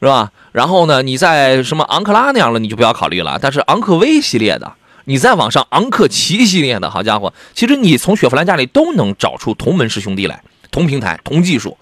[0.01, 0.33] 是吧？
[0.53, 3.39] 然后呢，你在什么昂克拉那样了，你就不要考虑了。
[3.41, 4.73] 但是昂科威系列的。
[5.11, 11.77] 你再往上，昂克旗系列的好家伙，其实你从雪佛兰家里都能找出同门师兄弟来，同平台、同技术，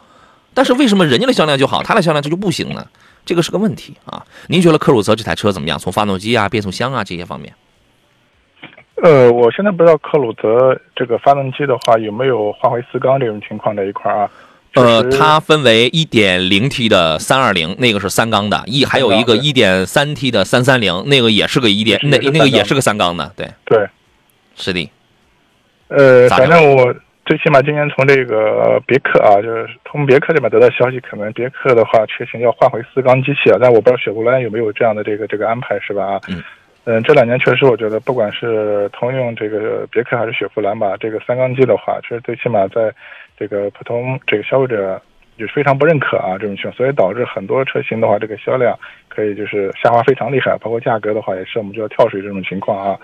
[0.54, 2.86] 但是为什么人家的销量就好，他的销量这就不行呢？
[3.26, 4.24] 这个是个问题啊！
[4.46, 5.78] 您觉得科鲁泽这台车怎么样？
[5.78, 7.54] 从发动机啊、变速箱啊这些方面？
[9.02, 14.30] 呃，我现在不知道科鲁泽这个发动机的话有没有换回四缸这种情况这一块啊？
[14.74, 23.33] 呃，它分为一点零 T 的三二零，那个是三缸的；一还有一个一点三 T 的三三零，那个也是个一点，那那个也是个三缸的。
[23.35, 23.88] 对对，
[24.54, 24.88] 是的。
[25.88, 36.04] 呃，反正我最起码今年从这个别克啊，就是从别克这边得到消息，可能别克的话确实要换回四缸机器啊，但我不知道雪佛兰有没有这样的这个这个安排，是吧？
[36.04, 36.42] 啊，嗯
[36.85, 42.94] 嗯，这两年确实我觉得，不管是通用这个别克还是雪佛兰吧，这个三缸机的话，其实最起码在。
[43.38, 45.01] 这个普通这个消费者
[45.38, 48.77] 就是非常不认可啊，这种情况，所以导致很多车型的话，这个销量
[49.09, 52.98] 可以就是下滑非常厉害，包括价格的话也是我们就要跳水这种情况啊。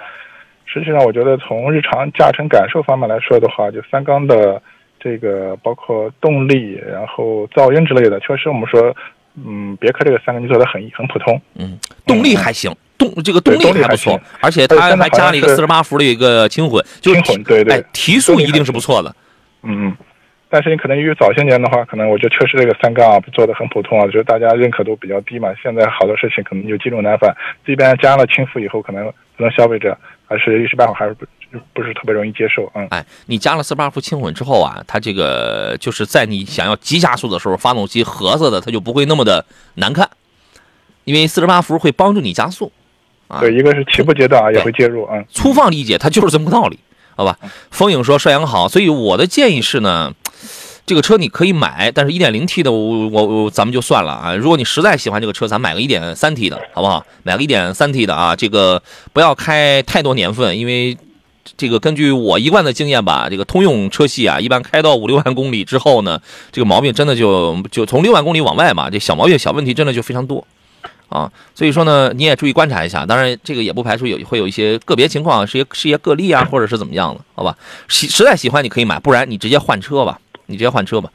[0.67, 4.61] 实际上，我觉得从日常驾乘感受方面来说的话，就三缸的
[4.99, 8.93] 这个包括动力，然后噪音之类的，确实我们说，
[9.37, 17.63] 嗯，别克这个三缸机做的很很普通，嗯，动力还行，动这个动力还不错，而且它还加了一个四十八伏的一个轻混，轻混 对。
[17.63, 19.15] 对，提速一定是不错的，
[19.63, 19.97] 嗯嗯。
[20.49, 25.49] 但是你可能因为早些年的话，可能我觉得确实这个三缸啊做的很普通啊，就是大家认可度比较低嘛。
[25.61, 27.35] 现在好多事情可能有积重难返，
[27.67, 29.05] 这边加了轻负以后，可能
[29.37, 29.97] 可能消费者
[30.29, 31.27] 还是一时半会儿还是不
[31.73, 32.87] 不是特别容易接受嗯。
[32.91, 40.09] 哎，你加了四八伏轻混之后啊，它这个就是在你想要急加速的时候，发动机盒子的它就不会那么的难看，
[41.03, 42.71] 因为四十八伏会帮助你加速。
[43.27, 45.25] 啊，对，一个是起步阶段啊也会介入嗯。
[45.31, 46.79] 粗放理解，它就是这么个道理，
[47.17, 47.37] 好吧？
[47.73, 50.13] 风影说帅阳好，所以我的建议是呢。
[50.87, 54.35] 这个车你可以买，但是 1.0T 的我我我咱们就算了啊。
[54.35, 57.05] 如果你实在喜欢这个车，咱买个 1.3T 的好不好？
[57.23, 58.83] 买个 1.3T 的啊，这个
[59.15, 60.95] 不要开太多年份，因为
[61.57, 66.21] 这个根据我一贯的经验吧，这个通用车系啊，一般开到五六万公里之后呢，
[66.53, 70.47] 这个毛病真的就就从六万公里往外嘛，这小毛病、小问题真的就非常多
[71.09, 71.33] 啊。
[71.55, 73.07] 所以说呢，你也注意观察一下。
[73.07, 77.57] 当然，这个也不排除有会有一些个别情况，是一些是一些个例啊，或者是怎么样的，好吧？
[77.89, 80.19] 实实在喜欢你可以买，不然你直接换车吧。
[80.47, 81.11] 你直接换车吧。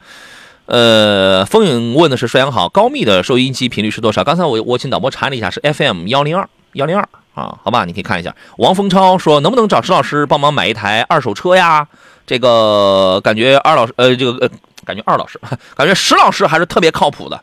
[0.65, 4.23] 呃，风影问的是帅阳好，高密的收音机频率是多少？
[4.23, 7.01] 刚才我我请导播查了一下，是 FM 幺零二幺零二
[7.33, 8.35] 啊，好吧，你可以看一下。
[8.57, 11.87] 王峰超说，能不能找石老师帮忙买一台二手车呀？
[12.27, 14.49] 这个感觉二老师呃，这个呃，
[14.85, 15.39] 感觉二老师，
[15.75, 17.41] 感觉石老师还是特别靠谱的，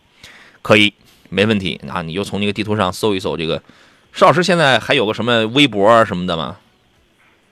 [0.62, 0.94] 可以，
[1.28, 2.02] 没问题啊。
[2.02, 3.60] 你就从那个地图上搜一搜，这个
[4.12, 6.54] 石老师现在还有个什么微博啊什么的吗？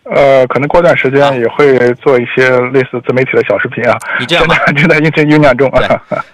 [0.05, 3.99] 呃，可能过段时间也会做一些类似自媒体的小视频啊。
[4.21, 5.81] 你这样吧， 正在正在酝酿中啊。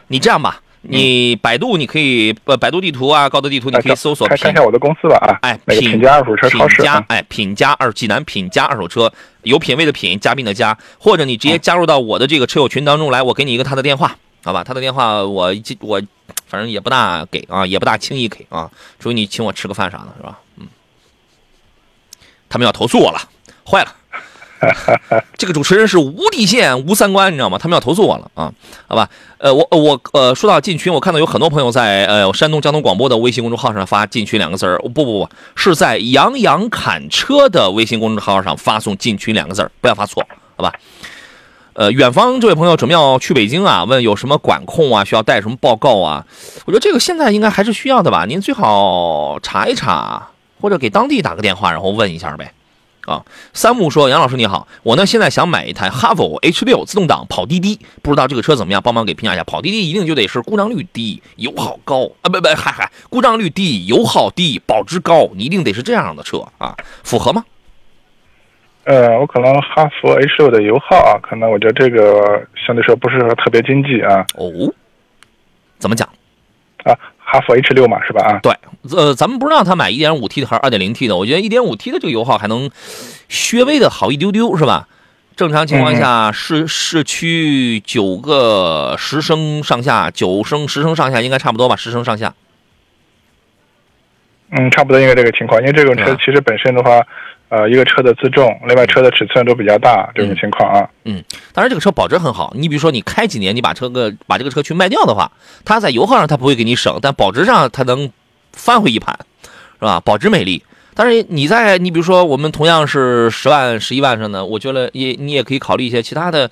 [0.08, 4.26] 你这样吧，你百度你可以呃，百度地图啊，高德地图你可以搜索。
[4.26, 5.38] 看看一下我的公司吧啊。
[5.42, 6.76] 哎，品家二手车超市。
[6.76, 14.64] 品家哎，品家二济南品家二手车，有品位的品，嘉宾的嘉，或者你直接加入到我的这个车友群当中来，我给你一个他的电话，好吧？
[14.64, 16.02] 他的电话我我
[16.48, 20.38] 反正也不大给啊，也不大轻易给啊，除非你请我吃个饭啥的，是吧？
[20.56, 20.66] 嗯。
[22.48, 23.20] 他们要投诉我了。
[23.70, 23.94] 坏了，
[25.38, 27.56] 这个主持人是无底线、无三观，你知道吗？
[27.56, 28.52] 他们要投诉我了啊！
[28.88, 40.74] 好吧，呃，我我呃，说到进群，我看到有很多朋友在呃山东交通广播的微信公众号上发“进群”两个字儿，不不不，是在杨洋砍车的微信公众号上发送“进群”两个字儿，不要发错，好吧？
[41.72, 46.26] 呃，远方这位朋友准备要去北京啊，问有什么管控啊，需要带什么报告啊？
[46.66, 48.26] 我觉得这个现在应该还是需要的吧？
[48.26, 50.28] 您最好查一查，
[50.60, 52.52] 或者给当地打个电话，然后问一下呗。
[53.06, 59.44] 啊，三木说：“杨老师你好，我呢现在想买一台哈弗 H 六自动挡跑滴滴，不知道这个车怎么样，帮忙给评价一下。
[59.44, 67.44] 跑滴滴一定就得是故障率低、油耗高啊，不不，嗨嗨，故障率低、油耗低、保值高，你一定得是这样的车啊，符合吗？
[68.84, 74.72] 呃，我可能哈弗 H 六的油耗啊，可能我觉得这个相对说不是特别经济啊哦，
[75.78, 76.08] 怎么讲？
[76.84, 78.22] 啊，哈弗 H 六嘛是吧？
[78.24, 78.52] 啊，对，
[78.96, 82.70] 呃，咱们不知道他买 1.5T 的还是 2.0T 的，我觉得 1.5T 的这个油耗还能
[83.28, 84.88] 稍微的好一丢丢，是吧？
[85.36, 92.34] 正常情况下，市市区九个十升上下，九升十升上下应该差不多吧，十升上下。
[94.50, 97.00] 嗯，差不多应该这个情况，因为这种车其实本身的话，
[97.48, 100.88] 呃，一个车的自重，另外车的尺寸都比较大，这种情况啊。
[101.04, 101.22] 嗯
[101.54, 102.52] 当然，这个车保值很好。
[102.56, 105.30] 你比如说，你开几年，你把车个把这个车去卖掉的话，
[105.64, 108.10] 它在油耗上它不会给你省，但保值上它能
[108.60, 109.18] 翻回一盘，
[109.78, 110.00] 是吧？
[110.00, 110.62] 保值美丽。
[110.94, 116.50] 但是你在你比如说，我们同样是十万、十一万上的，我觉得也你也可以考虑一些其他的。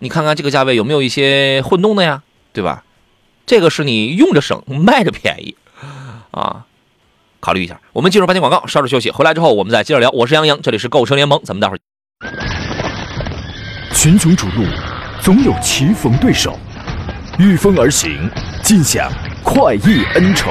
[0.00, 2.82] 你看看这个价位有没有一些混动的呀，对吧？
[3.46, 5.54] 这个是你用着省，卖着便宜
[6.32, 6.64] 啊，
[7.38, 7.80] 考虑一下。
[7.92, 10.10] 我们进入半天广告，稍事休息，回来之后我们再接着聊。
[10.10, 11.78] 我是杨洋，这里是购车联盟，咱们待会儿。
[13.94, 14.64] 群雄逐鹿，
[15.20, 16.58] 总有棋逢对手，
[17.38, 18.28] 御风而行，
[18.62, 19.10] 尽享
[19.44, 20.50] 快意恩仇。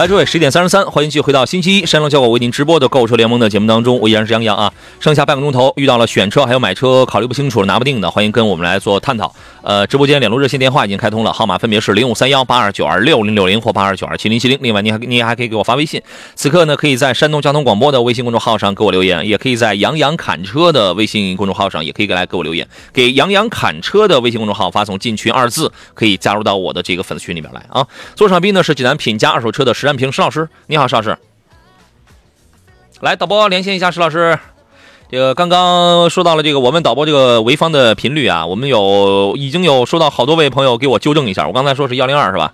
[0.00, 4.72] 来，诸位，十一点三十三，欢迎继续回到星期一山东交广为您直播的购车联盟的节目当中，我依然是杨洋啊。
[4.98, 9.30] 剩下半个钟头，遇到了选车还有买车考虑不清楚、拿不定的，欢迎跟我们来做探讨。
[9.60, 14.58] 呃，直播间两路热线电话已经开通了，号码分别是零五三幺八二九二六零六零或八二九二七零七零。
[14.62, 16.00] 另外，您还您还可以给我发微信。
[16.34, 22.66] 此刻呢，可以在山东交通广播的微信公众号上给我留言，也可以在杨洋侃车的微信公众号上，也可以来给我留言。
[22.90, 27.86] 给杨洋侃车的微信公众号发送“进群”二字，可以加入到我的这个粉丝群里面来啊。
[28.14, 31.18] 座上宾呢是济南品家二手车的石占平石老师，你好，石老师。
[33.00, 34.38] 来，导播连线一下石老师。
[35.10, 42.52] 这个刚刚说到了这个，我们导播这个潍坊的频率啊，我们有已经有收到好多位朋友给我纠正一下，我刚才说是幺零二是吧？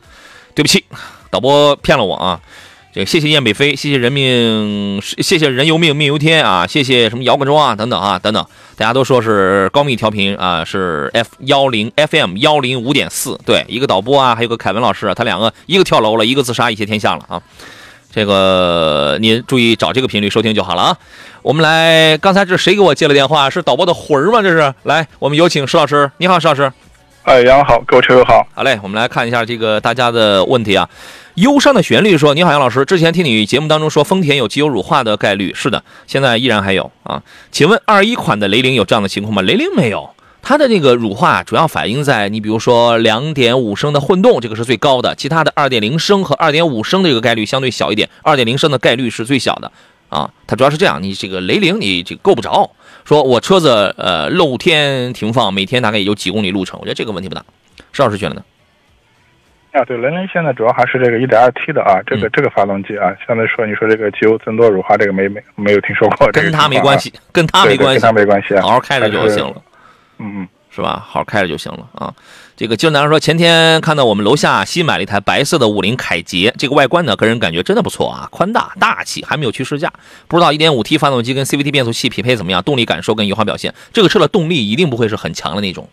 [0.54, 0.86] 对不起，
[1.30, 2.40] 导播骗了我啊。
[2.94, 17.42] 这个谢谢雁北飞，谢谢人命，谢谢人由命，命由天啊，谢谢什么姚冠中啊，等等啊，等等，大家都说是高密调频啊，是 F 幺零 FM 幺零五点四，对，一个导播啊，还有个凯文老师啊，他两个一个跳楼了，一个自杀，一些天下了啊。
[18.12, 20.96] 这个您注意找这个频率收听就好了啊。
[21.40, 23.48] 我们来，刚才这是谁给我接了电话？
[23.48, 24.42] 是导播的魂儿吗？
[24.42, 26.10] 这是，来，我们有请石老师。
[26.18, 26.70] 你好，石老师。
[27.22, 28.46] 哎，杨好，各位车友好。
[28.54, 30.86] 好嘞，我们来看一下这个大家的问题啊。
[31.36, 37.22] 忧伤的旋律说：“你好，杨老师，之前听你节目当中说丰田有机油乳化的概率，是的，现在依然还有啊。
[37.52, 39.42] 请问二一款的雷凌有这样的情况吗？
[39.42, 40.08] 雷凌没有，
[40.40, 49.70] 它的这个乳化主要反映在你比如说两点五升的混动，这个是最高的，其他的二点零升和二点五升的这个概率相对小一点，二点零升的概率是最小的
[50.08, 50.30] 啊。
[50.46, 52.70] 它主要是这样，你这个雷凌你这个够不着，
[53.04, 57.44] 说我车子呃露天停放，每天大概也就几公里路程，我觉得这个问题不大。
[57.92, 58.42] 石老师觉得呢？
[59.72, 69.54] 啊，对，雷凌现在主要还是这个 1.2T 的啊，这个、嗯这个发动机啊，相对说你说这个机油增多乳化这个没没没有听说过，这个跟他没关系，跟他没关系跟，它没关系啊，好好开着就行了。
[70.18, 70.48] 嗯嗯。
[70.68, 71.02] 是吧？
[71.06, 72.12] 好好开着就行了啊。
[72.54, 79.90] 这个金南说，前天看到我们楼下新买了一台白色的五菱凯捷，这个外观呢，个人感觉真的不错啊，宽大大气，还没有去试驾，
[80.28, 83.72] 不知道 1.5T 发动机跟 CVT 变速器匹配怎么样，动力感受跟油耗表现。
[83.90, 85.88] 这个车的动力一定不会是很强的那种，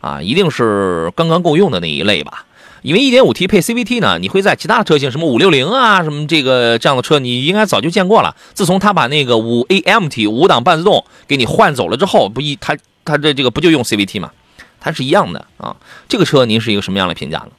[0.00, 2.44] 啊，一定是刚刚够用的那一类吧。
[2.82, 8.36] 因为一点五 T 配 CVT 呢，你会在其他的车型，什么五六零啊，什么这个这样的车，你应该早就见过了。
[8.54, 14.30] 自从他把那个五 AMT 五档半自动给你换走了之后，不一他他的这个不就用 CVT 吗？
[14.78, 15.76] 它是一样的啊。
[16.08, 17.50] 这个车您是一个什么样的评价呢？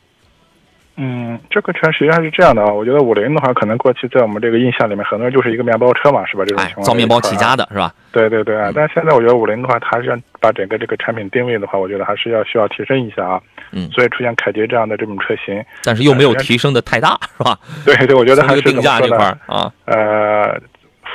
[0.98, 6.44] 嗯，这个车实际上是这样的啊，我觉得五菱的话，可能过去在我们这个印象里面，很多人就是一个面包车嘛，是吧？
[6.44, 6.84] 这种情，况。
[6.84, 7.68] 哎造面包起家的。
[7.72, 7.94] 是吧？
[8.12, 13.40] 对对对啊，但是现在我觉得五菱的话，它还是要把整个这个产品定位的话，我觉得还是要需要提升一下啊。
[13.74, 17.60] 嗯所以出现凯迪这样的这种车型，但是又没有提升的太大，是吧？
[17.86, 20.58] 对对，我觉得还是这个定价这块儿啊，呃，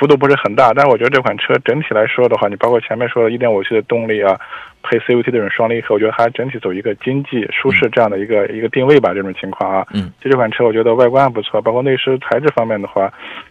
[0.03, 4.37] 幅度不是很大，但是我觉得这款车整体来说的话，你包括前面说的一点五 T 的动力啊，
[4.83, 9.87] 配 CVT 这种双离合，我觉得还整体走一个经济舒适这样的一个、一个定位吧，这种情况啊。
[9.93, 13.09] 嗯，就这款车，我觉得外观还不错，包括内饰材质方面的话，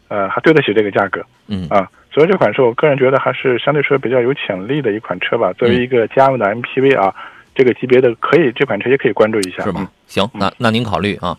[0.09, 1.89] 呃，还对得起这个价格嗯啊。
[2.13, 5.55] 所以这款车，我个人觉得还是相对说比较有潜力的一款车吧。
[5.55, 7.15] 作为一个家用的 MPV 啊，
[7.55, 9.89] 这个级别的可以这款车也可以关注一下，是吧嗯？
[10.07, 11.35] 行，那那您考虑啊。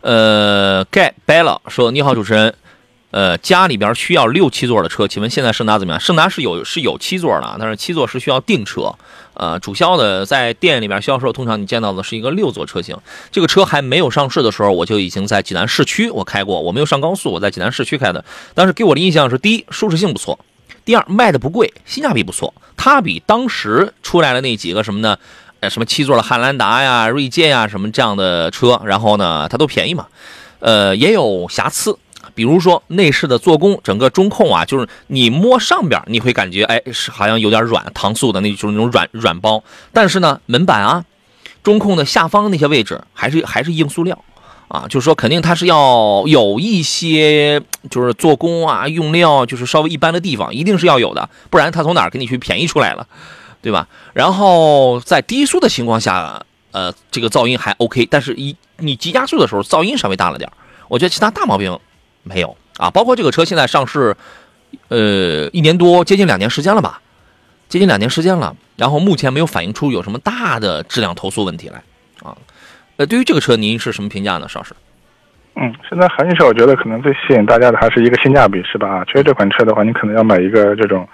[0.00, 2.52] 呃，盖掰了说，你好，主持人。
[3.10, 6.00] 呃，家里边需要六七座的车，请问现在胜达怎么样？
[6.00, 8.92] 胜达是有是有七座的，但是七座是需要订车。
[9.32, 12.96] 呃，主销的在店里边销售，通常你见到的是一个六座车型。
[13.30, 18.22] 这个车还没有上市的时候，我就已经在济南市区我开过，我没有上高速，我在济南市区开的。
[18.54, 20.36] 当时给我的印象是：第一，舒适性不错；
[20.84, 22.52] 第二，卖的不贵，性价比不错。
[22.76, 25.16] 它比当时出来的那几个什么呢？
[25.60, 30.06] 呃，什么七座的汉兰达呀、锐界呀，什么这样的车，然后呢，它都便宜嘛。
[30.60, 31.96] 呃，也有瑕疵。
[32.38, 39.60] 比如说内饰的做工，整个中控啊，就是你摸上边你会感觉，哎，是好像有点软，搪塑的那就是那种软软包。
[39.92, 41.04] 但是呢，门板啊，
[41.64, 44.24] 中控的下方那些位置还是还是硬塑料
[44.68, 53.04] 啊，就是说肯定它是要有一些就是做工啊用料就是稍微一般的地方，一定是要有的，不然它从哪给你去便宜出来了，
[53.60, 53.88] 对吧？
[54.12, 60.48] 然后在低速的情况下，呃，这个噪音还 OK，但是一你急加速的时候噪音稍微大了点
[60.86, 61.76] 我觉得其他大毛病。
[62.28, 64.14] 没有啊，包括这个车现在上市，
[64.88, 67.00] 呃，一年多，接近两年时间了吧，
[67.68, 68.54] 接近两年时间了。
[68.76, 71.82] 然后目前没有反映出有什么大的质量投诉问题来
[72.22, 72.36] 啊。
[72.98, 74.74] 呃，对于这个车，您是什么评价呢，邵师？
[75.56, 79.04] 嗯，现在韩系车我觉得可能最吸引大家的还是一个性价比，是吧？
[79.06, 81.08] 其实这款车的话，你可能要买一个这种，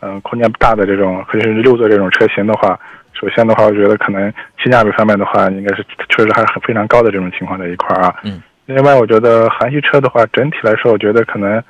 [0.00, 2.78] 嗯、空间大的这种，或者是六座这种车型的话，
[3.12, 8.14] 首先的话，我觉得可能性价比方面的话，应该是确实还是很非常高的这种情况在一块儿啊。
[8.22, 8.40] 嗯。
[8.74, 11.62] 另外，我觉得韩系车的话，整体来说，我觉得可能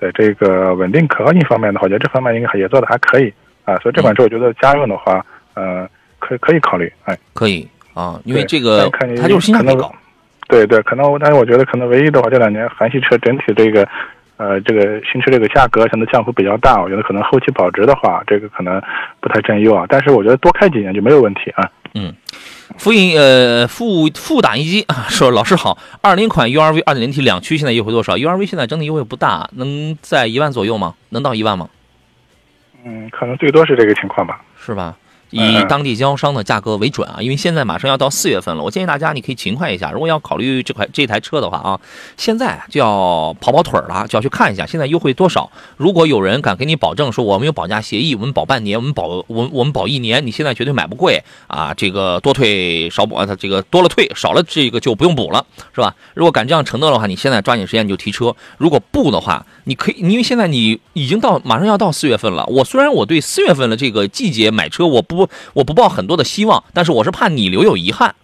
[0.00, 3.32] 在这个稳定可靠性方面的话，我觉得这方面应该也做的还可以
[3.64, 3.76] 啊。
[3.78, 7.16] 所以这款车我觉得家用的话，呃，可可以考虑，哎。
[7.32, 9.94] 可以啊，因为这个它就是性价比可能高。
[10.48, 13.86] 对对，可能，但是我觉得可能唯一的话，这两年韩系车整体这个，
[14.38, 18.80] 呃，这个新车这个价格现在降幅比较大，我觉得可能后期保值的话，这个可能
[19.20, 19.84] 不太占优啊。
[19.88, 21.70] 但是我觉得多开几年就没有问题啊。
[21.94, 22.14] 嗯，
[22.76, 30.94] 复印呃复复打印机啊，说老师好，二零款 URV 二点零 T 两驱现在优惠多少？URV 现在整体优惠不大，能在一万左右吗？
[31.10, 31.68] 能到一万吗？
[32.84, 34.40] 嗯，可能最多是这个情况吧。
[34.58, 34.96] 是吧？
[35.30, 39.90] 以嗯当地经销商的价格为准啊，因为现在马上要到四月份了，我建议大家你可以勤快一下。
[39.90, 41.80] 如果要考虑这款这台车的话啊，
[42.16, 45.50] 现在就要跑跑腿儿了，就要去看一下现在优惠多少。
[45.76, 51.74] 如果有人敢给你保证说我们有保价协议，我们保半年，我们保我们我们保一年，你现在绝对买不贵啊。
[51.74, 55.94] 这个多退少补啊，它这个多了退，少了这个就不用补了，是吧？
[56.14, 58.34] 如果敢这样承诺的话，你现在抓紧时间你就提车。
[58.56, 62.44] 如果不的话，你可以，因为现在你已经到马上要到四月份了。
[62.46, 68.14] 我虽然我对四月份的这个季节买车我不不我不抱很多的希望，但是我是怕你留有遗憾，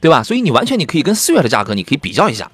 [0.00, 0.22] 对吧？
[0.22, 2.50] 所以你完全你可以跟四月的价格你可以比较一下，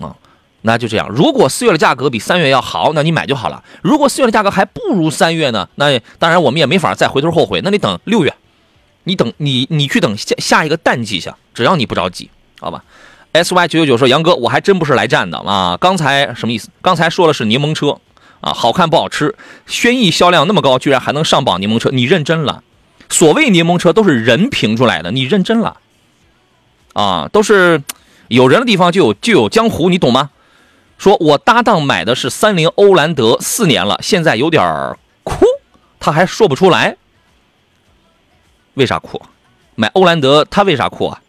[0.00, 0.16] 啊，
[0.62, 1.08] 那就这样。
[1.10, 3.62] 如果四月的价格比三月要好，那你买就好了。
[3.82, 7.60] 如果四月的价格还不如三月呢，那当然我们也没法再回头后悔。
[7.62, 8.34] 那你等六月，
[9.04, 12.30] 你等你你去等下下一个淡季下，只要你不着急，
[12.60, 12.82] 好吧
[13.32, 15.76] ？S Y 九九九说：“杨哥，我还真不是来站的啊！
[15.80, 16.68] 刚才什么意思？
[16.82, 17.98] 刚才说的是柠檬车
[18.42, 19.34] 啊，好看不好吃。
[19.66, 22.62] 轩逸销量那么高，居然还能上榜柠檬车，你认真了？
[23.08, 25.78] 所谓柠檬车都是人评出来的，你认真了？
[26.92, 27.82] 啊，都是
[28.28, 30.30] 有人的地方就有就有江湖，你懂吗？
[30.98, 35.46] 说我搭档买的是三菱欧蓝德，四年了，现在有点儿哭，
[35.98, 36.96] 他还说不出来，
[38.74, 39.22] 为啥哭？
[39.74, 41.21] 买欧蓝德他为啥哭啊？”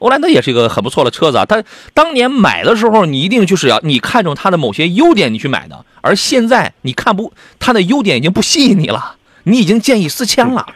[0.00, 1.62] 欧蓝德也是一个很不错的车子啊，它
[1.94, 5.84] 当年买的时候，你一定就是要你看中它的某些优点，你去买的。
[6.00, 10.66] 而现在你看不它的优点已经不吸引你了，你已经见异思迁了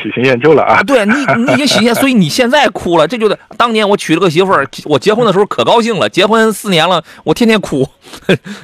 [0.00, 0.82] 喜新厌旧了啊啊！。
[0.84, 1.12] 对你，
[1.44, 7.88] 你已经喜新，所以你现在哭了，这就是当年我娶了个媳妇儿，我结婚的时候可高兴了，结婚四年了，我天天哭。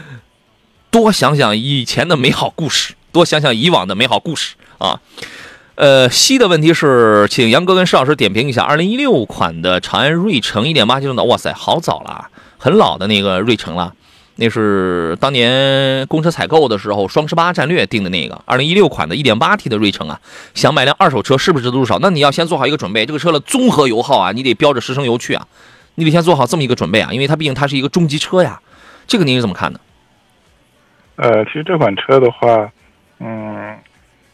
[0.93, 5.01] 多想想以前的美好故事，多想想以往的美好故事啊。
[5.77, 13.93] 呃，西的问题是，请杨哥跟施老师点评一下二零一六款的长安睿城一点八 T 的，哇塞，好早了，很老的那个睿城了，
[14.37, 20.21] 那是当年公车采购的时候双十八战略定的那个二零一六款的一点八 T 的睿城啊，
[20.55, 21.99] 想买辆二手车是不是值多少？
[21.99, 25.45] 那你要先做好一个准备，这个车的综合油耗啊，你得标着十升油去啊，
[25.97, 28.61] 你得先做好这么一个准备啊，因为它毕竟它是一个中级车呀，
[29.09, 29.81] 这个您是怎么看的？
[31.17, 32.71] 呃，其实这款车的话，
[33.19, 33.77] 嗯，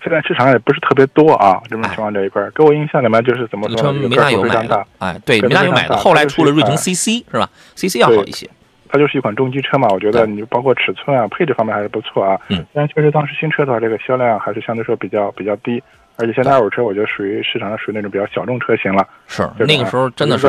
[0.03, 8.49] 现在市场上也不是特别多啊，这种情况这一块儿，给我印象里面就是怎么这个车说呢，没大有买个头非常大的，，哎，对，个没大有买的，后来出了睿城哎 CC 是吧？CC 要好一些。
[8.93, 12.37] 它就是一款中级车嘛，我觉得你包括尺寸啊、配置方面还是不错啊。
[12.49, 12.67] 嗯。
[12.73, 15.81] 但确实当时新车的话，这个销量还是相对说比较比较低，
[16.17, 19.07] 而且现在二手车我觉得属于市场上属于那种比较小众车型了。
[19.29, 20.49] 是那个时候真的是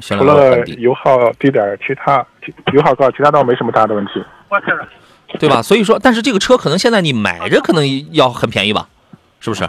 [0.00, 4.20] 销除了，油耗低点儿，其他其油耗高，其他倒没什么大的问题。
[5.38, 5.60] 对吧？
[5.62, 8.88] 所以说，但是这个车可能现在你买着可能要很便宜吧，
[9.40, 9.66] 是不是？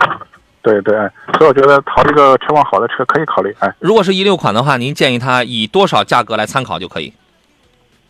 [0.62, 7.14] 对对，哎，所以我觉得淘一个车况好的车可以考虑，哎，如果是一六款的话，您建议它以多少价格来参考就可以？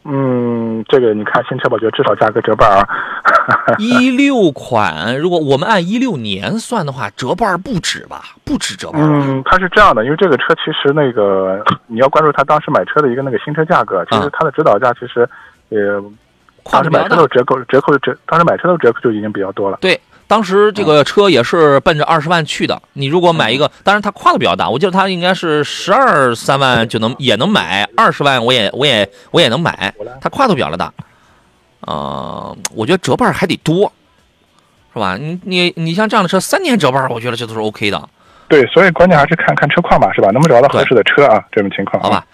[0.09, 2.87] 嗯，这个你看新车吧，我觉得至少价格折半啊。
[3.77, 8.23] 一六款，如果我们按一六年算的话，折半不止吧？
[8.45, 9.01] 不止折半。
[9.01, 15.29] 嗯，它是这样的，因为这个车其实那个你要关注它当时买车的一个那个新车价格，其实它的指导价其实
[16.71, 19.77] 呃，当时买车的折扣折扣折，当时买车的折扣就已经比较多了。
[19.81, 22.81] 对，当时这个车也是奔着二十万去的。
[22.93, 30.93] 你如果买一个，当然它跨度比较大，我记得它应该是十二三万就能也能买，二十万我也我也我也能买，它跨度比较的大。
[31.81, 33.91] 呃，我觉得折半还得多，
[34.93, 35.15] 是吧？
[35.15, 38.09] 你你你像这样的车，三年折半，我觉得这都是 OK 的。
[38.49, 40.29] 对，所以关键还是看看车况吧，是吧？
[40.31, 41.43] 能不能找到合适的车啊？
[41.51, 42.25] 这种情况，好吧？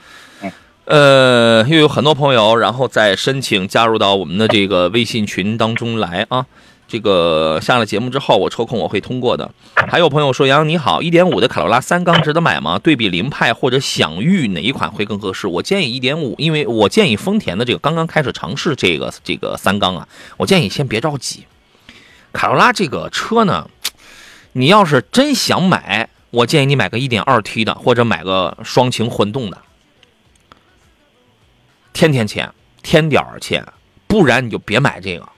[0.86, 6.46] 呃，又有很多朋友，然后再申请加入到我们的这个微信群当中来啊。
[6.86, 9.50] 这个下了节目之后，我抽空我会通过的。
[9.88, 12.78] 还有朋友说：“杨洋你好，一点五的卡罗拉三缸值得买吗？
[12.78, 20.08] 对比凌派或者享域哪一款会更合适？”我建议一点五，因为我建议丰田的这个刚刚开始尝试这个这个三缸啊，
[20.38, 21.46] 我建议先别着急。
[22.32, 23.68] 卡罗拉这个车呢，
[24.52, 29.58] 你要是真想买，我建议你买个一点二 T 的，或者买个双擎混动的，
[31.94, 32.50] 天天签，
[32.82, 33.64] 添点儿钱，
[34.08, 35.30] 不然你就别买这个。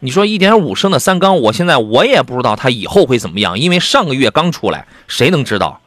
[0.00, 5.80] 你说一点五升的三缸，我现在我也不知道它以后会怎么样，因为上个月刚出来，谁能知道？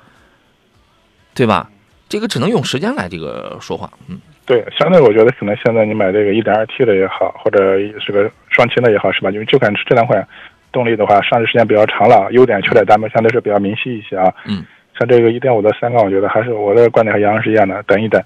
[1.33, 1.69] 对吧？
[2.09, 3.89] 这个只能用时间来这个说话。
[4.09, 9.31] 嗯，对，相对我觉得可能现在你买这个一点二 T 的也好，或者是个双擎的也好，是吧？
[9.31, 10.27] 因为就看这两款
[10.73, 14.33] 动力的话，上市时间比较长了，优点缺点咱们相对是比较明晰一些啊。
[14.45, 14.65] 嗯，
[14.99, 18.21] 像这个一点五的三缸，我觉得还是我的观点和杨洋是一样的，等一等。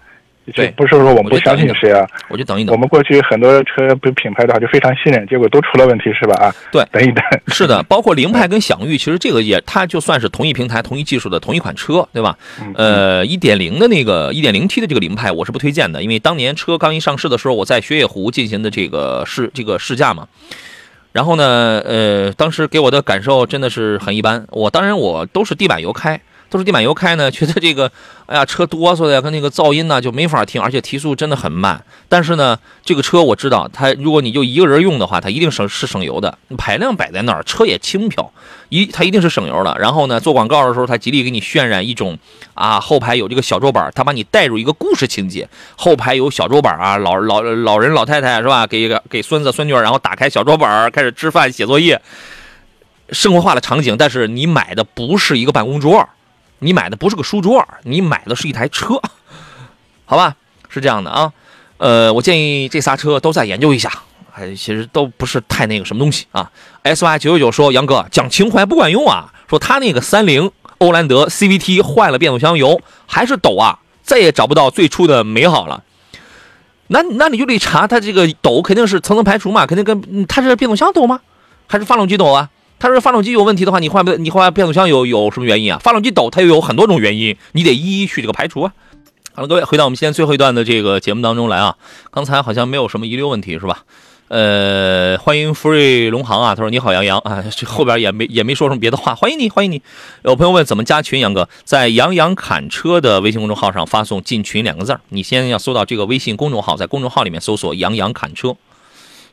[0.54, 2.74] 对，不是说我们不相信谁啊，我就等一等。
[2.74, 6.36] 我们过去很多车不品牌的话就非常信任，结果都出了问题，是吧？
[6.36, 7.24] 啊，对，等一等。
[7.48, 12.38] 是的， 包括凌派跟享域，其实这个也它就算是同一平台、同一技术的同一款车，对吧？
[12.76, 20.28] 呃，一点零的那个一点零 T 的这个凌派，我是不推荐的，因为当年车刚一上市的时候，我在雪野湖进行的这个试这个试驾嘛。
[21.12, 24.46] 然后呢，呃，当时给我的感受真的是很一般。
[24.52, 26.20] 我当然我都是地板油开。
[26.56, 27.92] 都是地板油开呢，觉得这个，
[28.28, 31.84] 哎呀，车哆嗦的呀，跟那个噪音呢就没法听，而且提速真的很慢。
[32.08, 36.38] 但是呢，这个车我知道，它如果你就一个人用的话，它一定省是省油的。
[36.58, 38.32] 排量摆在那儿，车也轻飘，
[38.70, 39.76] 一它一定是省油的。
[39.78, 42.18] 然后呢，做广告的时候，它极力给你渲染一种
[42.54, 45.46] 啊，后排有这个小桌板，它把你带入一个故事情节。
[45.76, 48.66] 后排有小桌板啊，老老老人老太太是吧？
[48.66, 52.02] 给给孙子孙女，然后打开小桌板开始吃饭写作业，
[53.10, 53.98] 生活化的场景。
[53.98, 56.08] 但是你买的不是一个办公桌。
[56.60, 59.02] 你买的不是个书桌，你买的是一台车，
[60.06, 60.36] 好吧？
[60.70, 61.32] 是这样的啊，
[61.78, 63.90] 呃，我建议这仨车都再研究一下，
[64.34, 66.52] 哎，其实都不是太那个什么东西啊。
[66.84, 75.84] S Y 九九九说：“杨哥讲情怀不管用啊，说他那个三菱欧蓝德 C V T 换了变速箱油还是抖啊，再也找不到最初的美好了。
[76.88, 81.22] 那那你就得查他这个抖肯定是层层排除嘛，肯定跟他是变速箱抖吗？
[81.68, 85.80] 还是发动机抖啊？”他说发动机有问题的话，你换不你换变速箱有有什么原因啊？
[85.82, 88.74] 发动机抖，它又有很多种原因，你得一一去这个排除啊。
[89.34, 91.76] 好了，各位，回到我们现在最后一段的这个节目当中来啊。
[92.12, 93.84] 刚才好像没有什么遗留问题是吧？
[94.28, 99.82] 呃，欢迎福瑞龙航啊，他说你好杨洋啊，这后边也没也没说什么别的话，欢迎你欢迎你。
[100.24, 108.56] 有朋友问怎么加群，杨哥在杨洋侃车的微信公众号上发送进群两个字你先要搜到这个微信公众号，在公众号里面搜索杨洋侃车。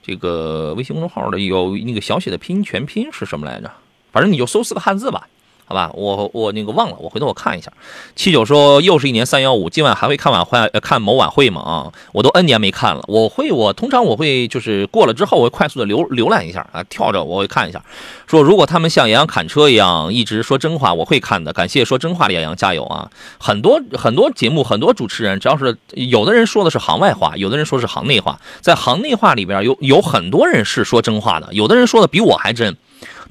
[0.03, 3.71] 这个微信公众号的有那个小写的拼音全拼是什么来着？
[4.11, 5.29] 反正你就搜四个汉字吧。
[5.65, 7.73] 好吧，我我那个忘了，我回头我看一下。
[8.15, 11.63] 七九说又是一年三幺五，今晚还会看晚会呃看某晚会吗？
[11.63, 13.03] 啊，我都 N 年没看了。
[13.09, 17.83] 我会，我通常我会就是过了之后，我会快速的浏浏览一下啊，跳着我会看一下。
[18.27, 21.53] 说如果他们像杨洋砍车一样一直说真话，我会看的。
[21.53, 23.11] 感谢说真话的杨洋，加油啊！
[23.39, 32.77] 很多很多节目，很多主持人，只要是有的人说的是行外话，有的人说是行内话，在行内话里边有有很多人是说真话的，有的人说的比我还真。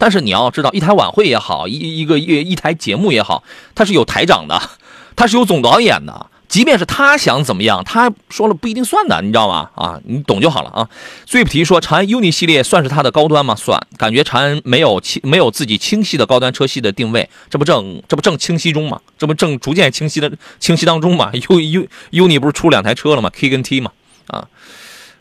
[0.01, 3.43] 但是你要知道，一台晚会也好，一一个一一台节目也好，
[3.75, 4.59] 它是有台长的，
[5.15, 6.25] 它是有总导演的。
[6.47, 9.69] 即便是他想怎么样，他说了不一定算的，你知道吗？
[9.75, 10.89] 啊，你懂就好了啊。
[11.25, 13.55] 最不提说长安 UNI 系列算是它的高端吗？
[13.55, 18.99] 算，感觉长安没有清没有自己清晰的高端车系的定位，这不正这不正清晰中吗？
[19.19, 20.29] 这不正逐渐清晰的
[20.59, 23.91] 清晰当中吗？U U UNI 不是出两台车了吗？K 跟 T 嘛，
[24.27, 24.45] 啊。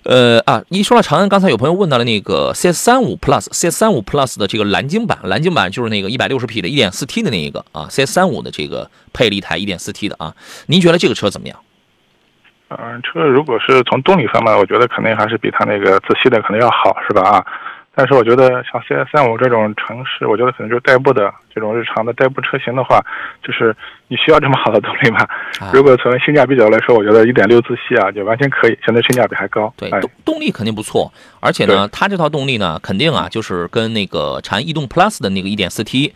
[0.05, 10.35] 呃啊，一说到长安，刚才有朋友问到了那个 CS 三五 Plus，CS 三五 Plus 的这个蓝鲸版，蓝鲸版就是那个一百六十匹的一点四 T 的那一个啊，CS 三五的这个配了一台一点四 T 的啊，
[10.67, 11.59] 您觉得这个车怎么样？
[12.69, 17.23] 嗯，车如果是从动力方面，我觉得肯定还是比它那个自吸的可能要好，是吧？
[17.23, 17.45] 啊，
[18.01, 22.99] 但是我觉得像 CS 三五这种城市，我觉得可能就是代步的这种日常的代步车型的话，
[23.45, 23.77] 就是
[24.09, 25.19] 你需要这么好的动力吗？
[25.61, 29.71] 啊如果从性价比角度来说，我觉得一点六自吸啊，就完全可以，相对性价比还高。
[29.77, 36.15] 对，哎动动力肯定不错，而且呢，它这套动力呢，肯定啊，就是跟那个长安逸动 Plus 的那个一点四 T，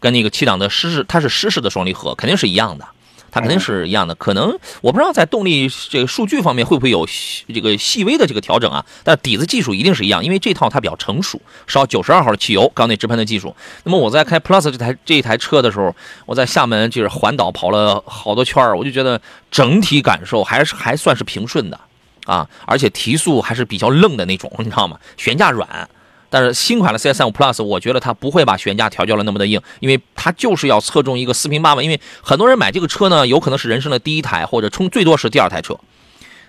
[0.00, 2.84] 跟那个七档的湿式，它是湿式的双离合，肯定是一样的。
[3.30, 7.06] 它肯定是一样的，可能我不知道在动力这个数据方面会不会有
[7.52, 13.54] 这个细微的这个调整啊，但底子技术一定是一样，因为这套它比较成熟，烧九十二号的汽油，缸内直喷的技术。
[13.84, 15.94] 那么我在开 Plus 这台这一台车的时候，
[16.26, 19.20] 我在厦门就是环岛跑了好多圈儿，我就觉得
[19.50, 21.80] 整体感受还是还算是平顺的。
[22.26, 24.96] 啊，而且提速还是比较愣的那种，你知道吗？
[25.16, 25.88] 悬架软，
[26.32, 31.84] 但是新款的 CS 3 5 Plus，我觉得它不会把悬架调教的那么的硬，因为它就是要侧重一个四平八稳。
[31.84, 35.76] 因为很多人买这个车呢，有可能是人生的第一台，或者冲最多是第二台车，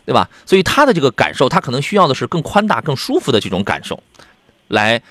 [0.06, 0.30] 对吧？
[0.46, 4.04] 所以它的这个感受，它可能需要的是更宽大、更舒服的这种感受，
[4.68, 5.02] 来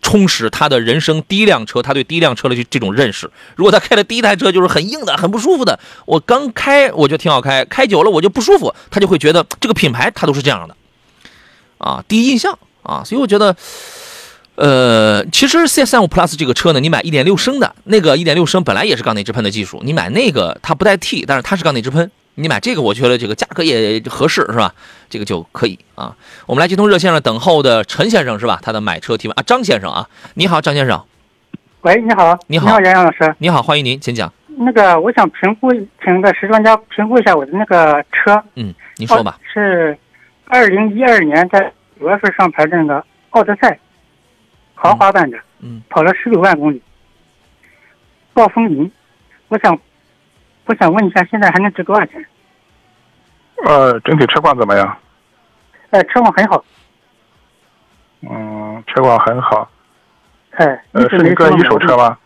[0.00, 3.28] 充实他的人生第一辆车，他对第一辆车的这这种认识。
[3.56, 10.76] 如果他开的第一台车就是很硬的、很不舒服的，我刚开我觉得挺好开，开久了我就不舒服，他就会觉得这个品牌它都是这样的，
[11.78, 13.56] 啊，第一印象啊，所以我觉得。
[14.56, 24.72] 呃，其实 CS 3 5 Plus 这个车呢，你买1.6升的那个1.6升本来也是缸内直喷的技术，你买那个它不带 T，但是它是缸内直喷，你买这个我觉得这个价格也合适是吧？
[25.10, 26.16] 这个就可以啊。
[26.46, 28.60] 我们来接通热线上等候的陈先生是吧？
[28.62, 31.02] 他的买车提问啊，张先生啊，你好，张先生，
[31.80, 33.34] 喂，你好，你好你好，杨洋老师。
[33.38, 34.32] 你好，欢迎您，请讲。
[34.56, 38.40] 那个，我想评估，请那个时装家评估一下我的那个车。
[38.54, 39.42] 嗯，您说吧哦。
[39.52, 39.98] 是
[40.44, 43.76] 二零一二年在五月份上牌的那个奥德赛，
[44.84, 46.82] 豪华版的，嗯，跑了十九万公里，
[48.34, 48.92] 暴风云。
[49.48, 49.78] 我想，
[50.66, 52.22] 我想问一下，现在还能值多少钱？
[53.64, 54.98] 呃，整体车况怎么样？
[55.88, 56.62] 呃，车况很好，
[58.28, 59.70] 嗯，车况很好。
[60.50, 61.96] 哎，呃，是一个一手车？
[61.96, 62.18] 吗？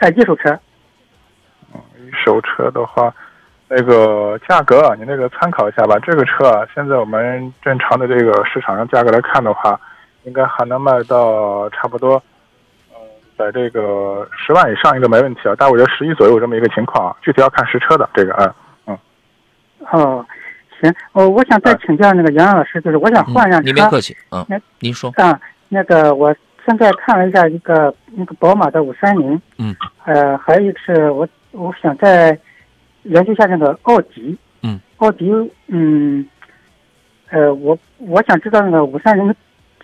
[0.00, 0.60] 哎，一手车。
[1.96, 3.10] 一手车的话，
[3.68, 5.98] 那个价格啊，你那个参考一下吧。
[6.00, 9.80] 这个车啊，现在我们正常的这个市场上价格来看的话，
[10.24, 12.22] 应该还能卖到差不多，
[12.90, 12.96] 嗯、
[13.38, 15.54] 在这个十万以上应该没问题啊。
[15.58, 18.54] 但我觉得十一左右这么一个情况啊，具体要看实车的这个啊。
[19.92, 20.24] 哦，
[20.80, 23.66] 行，我，我想再哎请教那个杨洋老师，就是我想换一辆嗯，车。
[23.66, 25.12] 您别客气，嗯那，您说。
[25.16, 32.38] 啊，那个我现在看了一下一个那个宝马的五三零，嗯，呃，还有一个是我我想再
[33.02, 35.30] 研究一下那个奥迪，嗯，奥迪，
[35.66, 36.26] 嗯，
[37.28, 39.34] 呃，我我想知道那个五三零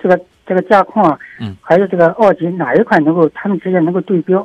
[0.00, 0.18] 这个
[0.50, 4.44] 这个价况，嗯，还有这个奥迪哪一款能够他们之间能够对标？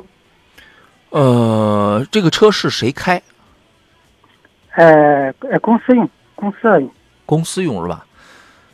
[1.10, 3.20] 呃，这个车是谁开？
[4.76, 6.88] 呃，呃公司用，公司用，
[7.26, 8.06] 公司用是吧？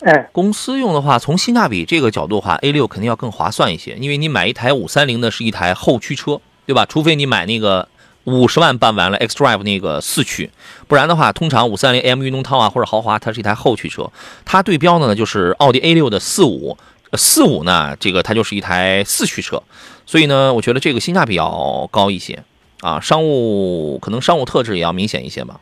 [0.01, 6.85] 哎，公司用的话，从性价比这个角度的话，A 六肯定要更划算一些，因为你买一台五三零的是一台后驱车，对吧？
[6.85, 7.89] 除非你买那个
[8.25, 10.51] 五十万办完了 xDrive 那个四驱，
[10.87, 14.11] 不然的话，通常五三零 M 运动套啊或者豪华，它是一台后驱车。
[14.45, 16.77] 它对标的呢就是奥迪 A 六的四五，
[17.15, 19.63] 四五呢这个它就是一台四驱车，
[20.07, 22.43] 所以呢，我觉得这个性价比要高一些
[22.81, 25.61] 啊，商务可能商务特质也要明显一些吧。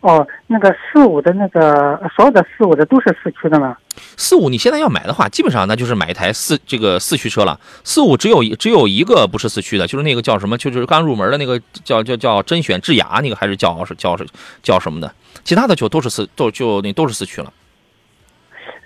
[0.00, 3.76] 哦，那个四五的那个所有的四五的都是四驱的吗？
[4.16, 7.58] 四五你现在要买的话，基本上那就是买一台四这个四驱车了。
[7.82, 14.24] 四五只有一只有一个不是四驱的，就是那个叫什么，就是刚入门的那个叫叫叫甄选智雅那个还是叫是叫是
[14.62, 17.52] 叫什么的，其他的就都是四都就那都是四驱了。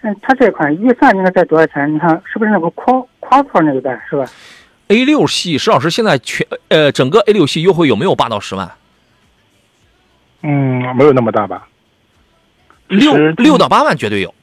[0.02, 1.94] 嗯，它这款预算应该在多少钱？
[1.94, 4.24] 你看是不是那个夸夸破那一代是吧
[4.88, 8.70] ？A 六系石老师现在全呃整个 A 六系优惠有没有八到十万？
[10.42, 11.68] 嗯，没有那么大吧？
[12.88, 14.34] 六六到八万绝对有。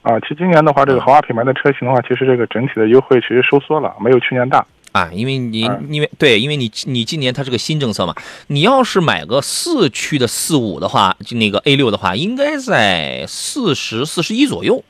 [0.00, 4.64] 啊，其实今年的话，这个豪华品牌的车型的话，其实这个整体的优惠其实收缩了，没有去年大。
[4.96, 8.14] 啊，因为你嗯因为对，因为你你今年它是个新政策嘛，
[8.46, 14.82] 你要是买个四驱的四五的话，就那个 A 六的话，应该在四十四十一左右。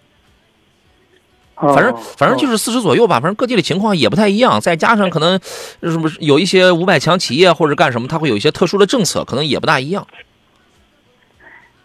[1.56, 5.40] 哦、反正反正就是四十左右吧，反正各地的情况也不太一样，再加上可能
[5.82, 10.06] 什么有一些五百强企业或者干什么，它会有一些特殊的政策，可能也不大一样。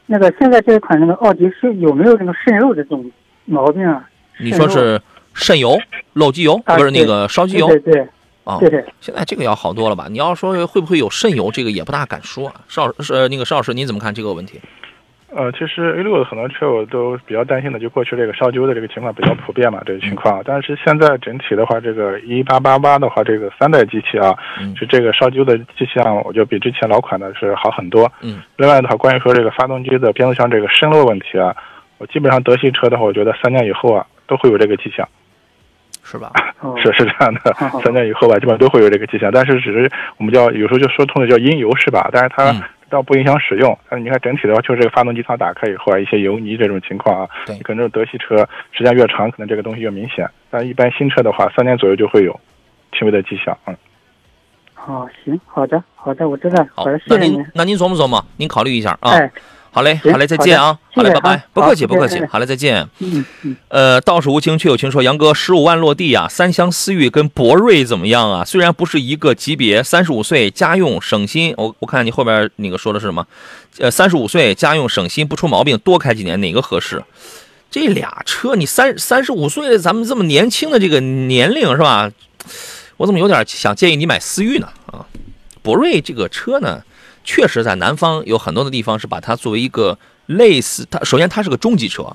[0.05, 3.09] 那个现在这一款那个奥迪是有没有那个渗漏的这种
[3.45, 4.07] 毛病啊？
[4.39, 5.01] 你说是
[5.33, 5.77] 渗油、
[6.13, 8.07] 漏机油，啊不是那个烧机油对对对
[8.43, 8.57] 啊？
[8.59, 10.07] 对对，现在这个要好多了吧？
[10.09, 12.55] 你要说会不会有渗油，这个也不大敢说啊。
[12.67, 14.59] 邵是呃那个邵老师，您怎么看这个问题？
[15.33, 20.41] 呃，其实 A 六的很多车我都比较担心的，就过去这个烧机油的这个情况比较普遍嘛，这个情况。
[20.43, 28.11] 但是现在整体的话，这个一八八八的话，这个三代机器啊，嗯是这个烧机油的迹象，我觉得比之前老款的是好很多。
[28.19, 28.41] 嗯。
[28.57, 31.55] 另外的话，关于说这个发动机的变速箱这个渗漏问题啊，
[31.97, 35.07] 我基本上德系车的话，我觉得三年以后啊，都会有这个迹象。
[36.11, 36.31] 是吧？
[36.61, 37.53] 哦是是这样的
[37.83, 42.09] 三年以后吧，基本上都会有这个迹象，但是只是我们叫有时候就说通的叫因油是吧？
[42.11, 43.75] 但是它嗯倒不影响使用。
[43.89, 50.29] 但是你看整体的话，就是这个发动机舱打开以后啊，一些油泥这种情况啊，对可能这种德系车时间越长，可能这个东西越明显。
[50.49, 52.37] 但一般新车的话，三年左右就会有
[52.91, 53.57] 轻微的迹象。
[53.65, 53.75] 嗯，
[54.73, 57.33] 好，行，好的，好的，我知道，好好的，，谢谢您。
[57.33, 59.11] 您那您琢磨琢磨，您考虑一下啊。
[59.11, 59.31] 哎，
[59.73, 62.85] 好嘞，好嘞，再见啊，好嘞，拜拜啊，不客气，不客气好嘞，再见。
[62.99, 68.43] 嗯嗯，呃，道是无情却有情说，杨哥十五万落地啊，三厢思域跟博瑞怎么样啊？
[68.43, 73.25] 虽然不是一个级别，三十五岁家用省心，我我看你后边那个说的是什么？
[73.77, 77.01] 呃，三十五岁家用省心不出毛病，多开几年哪个合适？
[77.69, 82.11] 这俩车你三三十五岁，咱们这么年轻的这个年龄是吧？
[82.97, 84.67] 我怎么有点想建议你买思域呢？
[84.87, 85.05] 啊，
[85.61, 86.83] 博瑞这个车呢，
[87.33, 92.13] 确实在南方有很多的地方是把它作为一个类似它，首先它是个中级车，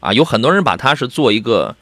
[0.00, 1.76] 啊，有很多人把它是做一个，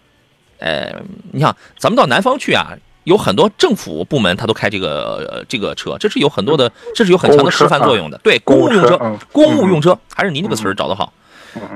[0.58, 0.94] 呃，
[1.32, 8.18] 你想咱们到南方去啊，有很多政府部门它都开这个、呃、这个车，这是有很多的，这是有很强的示范作用的。
[8.22, 11.14] 对，公务用车，嗯公务用车，还是您这个词儿找得好，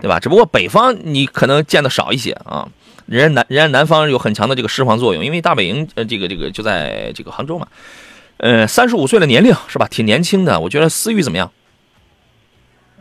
[0.03, 0.21] 对吧？
[0.21, 2.69] 只不过北方你可能见的少一些啊。
[3.07, 7.67] 人家南人家南方有很强的这个释放作用，因为大本营呃这个这个就在这个杭州嘛，
[8.41, 9.87] 呃三十五岁的年龄是吧？
[9.89, 11.51] 挺年轻的，我觉得思域怎么样？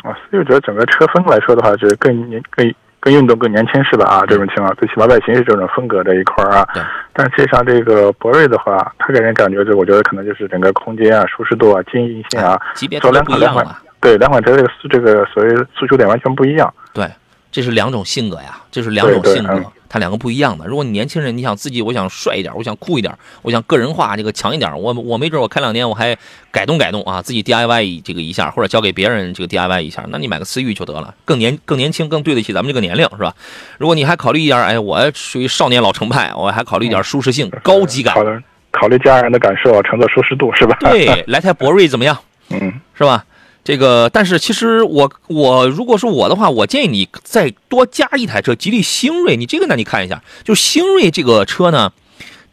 [0.04, 4.06] 啊，思域觉得整个车风来说的话，就是更年更更运动、更年轻是吧？
[4.06, 6.68] 啊，这种情况，最起码外形是这种风格这一块儿啊。
[6.74, 6.84] 对。
[7.14, 13.78] 但实际上，这个博瑞的话，它给人感觉就我觉得可能就是整个空间啊、舒适度啊、经济性啊，级别两款两款了。
[14.02, 16.74] 对两款车这个这个所谓诉求点完全不一样。
[16.94, 17.06] 对，
[17.52, 20.66] 这是两种性格呀，这是两种性格它两个不一样的。
[20.68, 26.16] 如果你年轻人，你想自己，我想帅一点，我想酷一点，我想个人化这个强一点，我我没准我开两年我还
[26.52, 33.34] 改动改动啊，自己 DIY 这个一下，或者交给别人这个 DIY 一下，那你买个思域就得了，更年更年轻，更对得起咱们这个年龄是吧？
[33.80, 38.40] 如果你还考虑一点，哎，我属于少年老成派，我还考虑一点舒适性、高级感考，虑
[38.72, 40.78] 考虑家人的感受，乘坐舒适度是吧？
[40.82, 42.18] 对，来台博瑞怎么样？
[42.52, 43.26] 嗯，是吧？
[43.70, 49.38] 这个，但是其实我我如果是我的话，我建议你再多加一台车，吉利星瑞。
[49.38, 51.94] 你这个呢，你看一下，就星瑞这个车呢，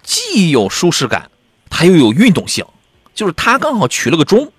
[0.02, 1.30] 既有舒适感，
[1.70, 2.66] 它又有运动性，
[3.14, 4.52] 就是它刚好取了个中。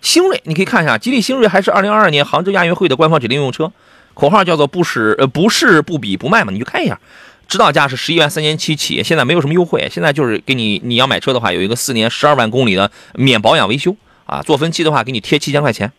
[0.00, 3.70] 星瑞，你可以看一下，吉利星瑞还是二零二二年杭州亚运会的官方指定用车，
[4.14, 6.98] 口号叫做不使呃不是不比不卖嘛，你去看一下。
[7.46, 13.94] 指导价是十一万三千七起，现在没有什么优惠，现在就是给你你要买车的话，有一个四年十二万公里的免保养维修
[14.26, 15.92] 啊，做分期的话给你贴七千块钱，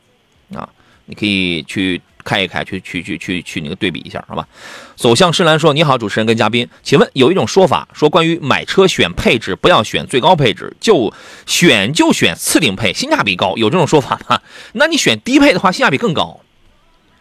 [0.53, 0.67] 啊，
[1.05, 4.47] 你可以去看一看，去去去去去那个对比一下，好吧？
[4.95, 11.13] 走向深蓝说：“你好，主持人跟嘉宾，请问有一种说法说，关于买车选配置，不要选最高配置，就
[11.45, 14.39] 选就选次顶配，性价比高，有这种说法吗？
[14.73, 16.39] 那你选低配的话，性价比更高。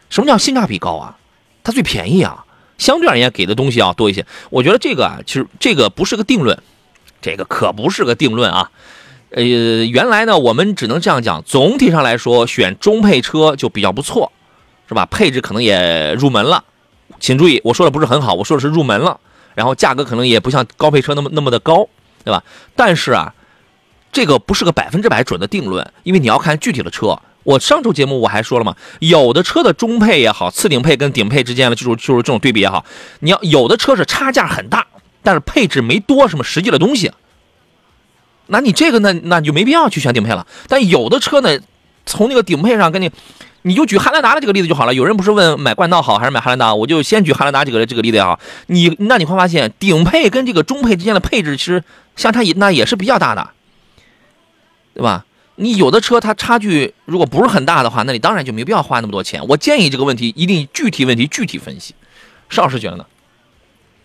[0.08, 1.18] 什么叫性价比高啊？
[1.64, 2.44] 它最便宜啊，
[2.78, 4.24] 相对而言给的东西要多一些。
[4.50, 6.62] 我觉得这个啊，其实这个不是个定论，
[7.20, 8.70] 这个可不是个定论啊。
[9.34, 14.30] 呃，原来呢，我们只能这样讲，总体上来说，选中配车就比较不错，
[14.88, 15.06] 是吧？
[15.06, 16.64] 配置可能也入门了。
[17.18, 19.18] 请注意，我说的不是很好，我说的是入门了，
[19.54, 21.88] 然后价格可能也不像高配车那么那么的高，
[22.24, 22.42] 对吧？
[22.76, 23.34] 但是啊，
[24.10, 27.18] 这个不是个百分之百准的定论，因为你要看具体的车。
[27.44, 32.84] 我上周节目我还说了嘛，有的车的中配也好，次顶配跟顶配之间的就是就是这种对比也好，
[33.20, 34.86] 你要有的车是差价很大，
[35.22, 37.10] 但是配置没多什么实际的东西，
[38.52, 40.46] 那你这个呢，那你就没必要去选顶配了。
[40.68, 41.58] 但有的车呢，
[42.06, 43.10] 从那个顶配上跟你，
[43.62, 44.94] 你就举汉兰达的这个例子就好了。
[44.94, 48.38] 有人不是问买冠道好还是买汉兰达，我就先举汉兰达这个这个例子啊。
[48.66, 51.82] 你那你会发现，顶配跟这个中配之间的配置其实
[52.14, 53.50] 相差也那也是比较大的，
[54.94, 55.24] 对吧？
[55.56, 59.46] 你有的车它差距如果不是很大的话，那你当然就没必要花那么多钱。
[59.48, 61.94] 我建议这个问题一定具体问题具体分析。
[62.48, 63.06] 邵老师觉得呢？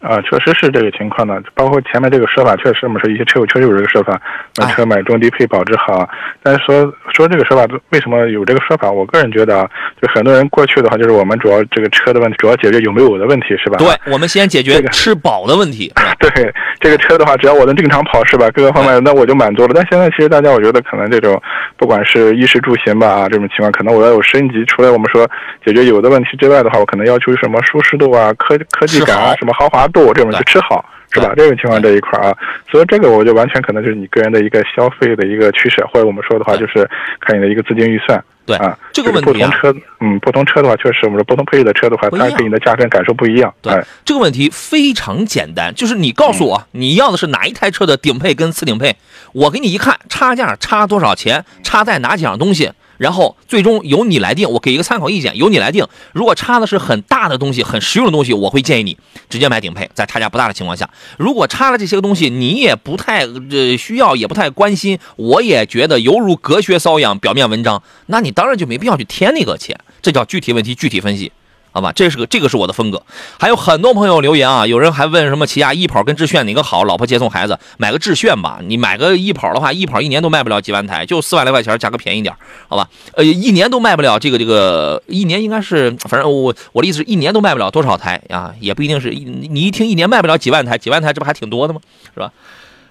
[0.08, 4.20] 啊，确实是这个情况的，包括前面这个说法，确实我们说一些车友确实有这个说法，
[4.58, 6.08] 买车买中低配保值好。
[6.42, 8.90] 但是说说这个说法，为什么有这个说法？
[8.90, 9.70] 我个人觉得啊，
[10.02, 13.78] 就很多人过去的话，就是我们主要这个车的问题，主要解决有没有的问题，是吧？
[13.78, 15.92] 对，我们先解决这个吃饱的问题。
[16.20, 18.50] 对这个车的话，只要我能正常跑，是吧？
[18.52, 19.72] 各个方面，那我就满足了。
[19.76, 21.40] 但现在其实大家，我觉得可能这种
[21.76, 24.64] 不管是衣食住行吧，啊，这种情况，可能我要有升级。
[24.66, 25.30] 除了我们说
[25.66, 30.84] 解决有的问题之外的话，我可能要求什么舒适度啊、科科技感啊、什么豪华度这种对就吃好。
[31.10, 31.32] 是吧？
[31.38, 32.36] 这种情况这一块啊，
[32.70, 36.88] 所以这个我就完全可能就是你个人的一个消费的一个取舍，或者我们说的话就是
[37.22, 38.22] 看你的一个资金预算。
[38.46, 43.52] 对啊，这个问题啊不同车，嗯，不同车的话，确实我们说不同配置的车的话，它给你的驾乘感受不一样。
[43.62, 48.98] 对哎，这个问题非常简单，就是你告诉我你要的是哪一台车的顶配跟次顶配，
[49.32, 55.88] 我给你一看差价差多少钱，差在哪几样东西，然后最终由你来定，我给一个参考意见，由你来定。
[56.14, 58.98] 如果差的是很大的东西、很实用的东西，我会建议你
[59.30, 60.90] 直接买顶配，在差价不大的情况下。
[61.18, 69.78] 如果差了这些个东西，你也不太呃需要，也不太关心，我也觉得犹如隔靴搔痒、表面文章，那你当然就没必要去添那个钱。
[70.02, 71.32] 这叫具体问题具体分析。
[71.78, 73.04] 好吧，这是个这个是我的风格。
[73.40, 76.84] 还有很多朋友留言啊，有人还问什么起亚 e 跑跟致炫哪个好？
[76.86, 78.58] 老婆接送孩子，买个致炫吧。
[78.66, 82.36] 你买个 e 跑的话，e 跑一年都卖不了几万台，就四万来块钱，价格便宜点，
[82.68, 82.90] 好吧？
[83.14, 91.80] 呃，一年都卖不了这个这个，一年应该是，反正我我的意思是一年都卖不了多少台啊，也不一定是你一听一年卖不了几万台，几万台这不还挺多的吗？
[92.12, 92.32] 是吧？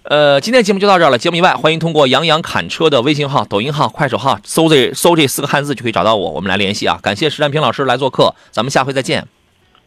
[0.09, 1.19] 呃，今天节目就到这儿了。
[1.19, 6.97] 节目以外，欢迎通过杨洋侃车的微信号、抖音号、快手号，搜这搜这四个汉字就可以找到我，我们来联系啊。
[7.03, 9.27] 感谢石占平老师来做客，咱们下回再见。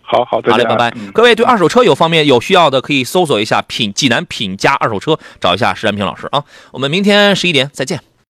[0.02, 0.98] 好好，再好嘞，见啊，拜拜。
[1.00, 6.44] 嗯各位对二手车有方面有需要的，可以搜索一下品济南品家二手车，找一下石占平老师啊。
[6.72, 8.09] 我们明天十一点再见。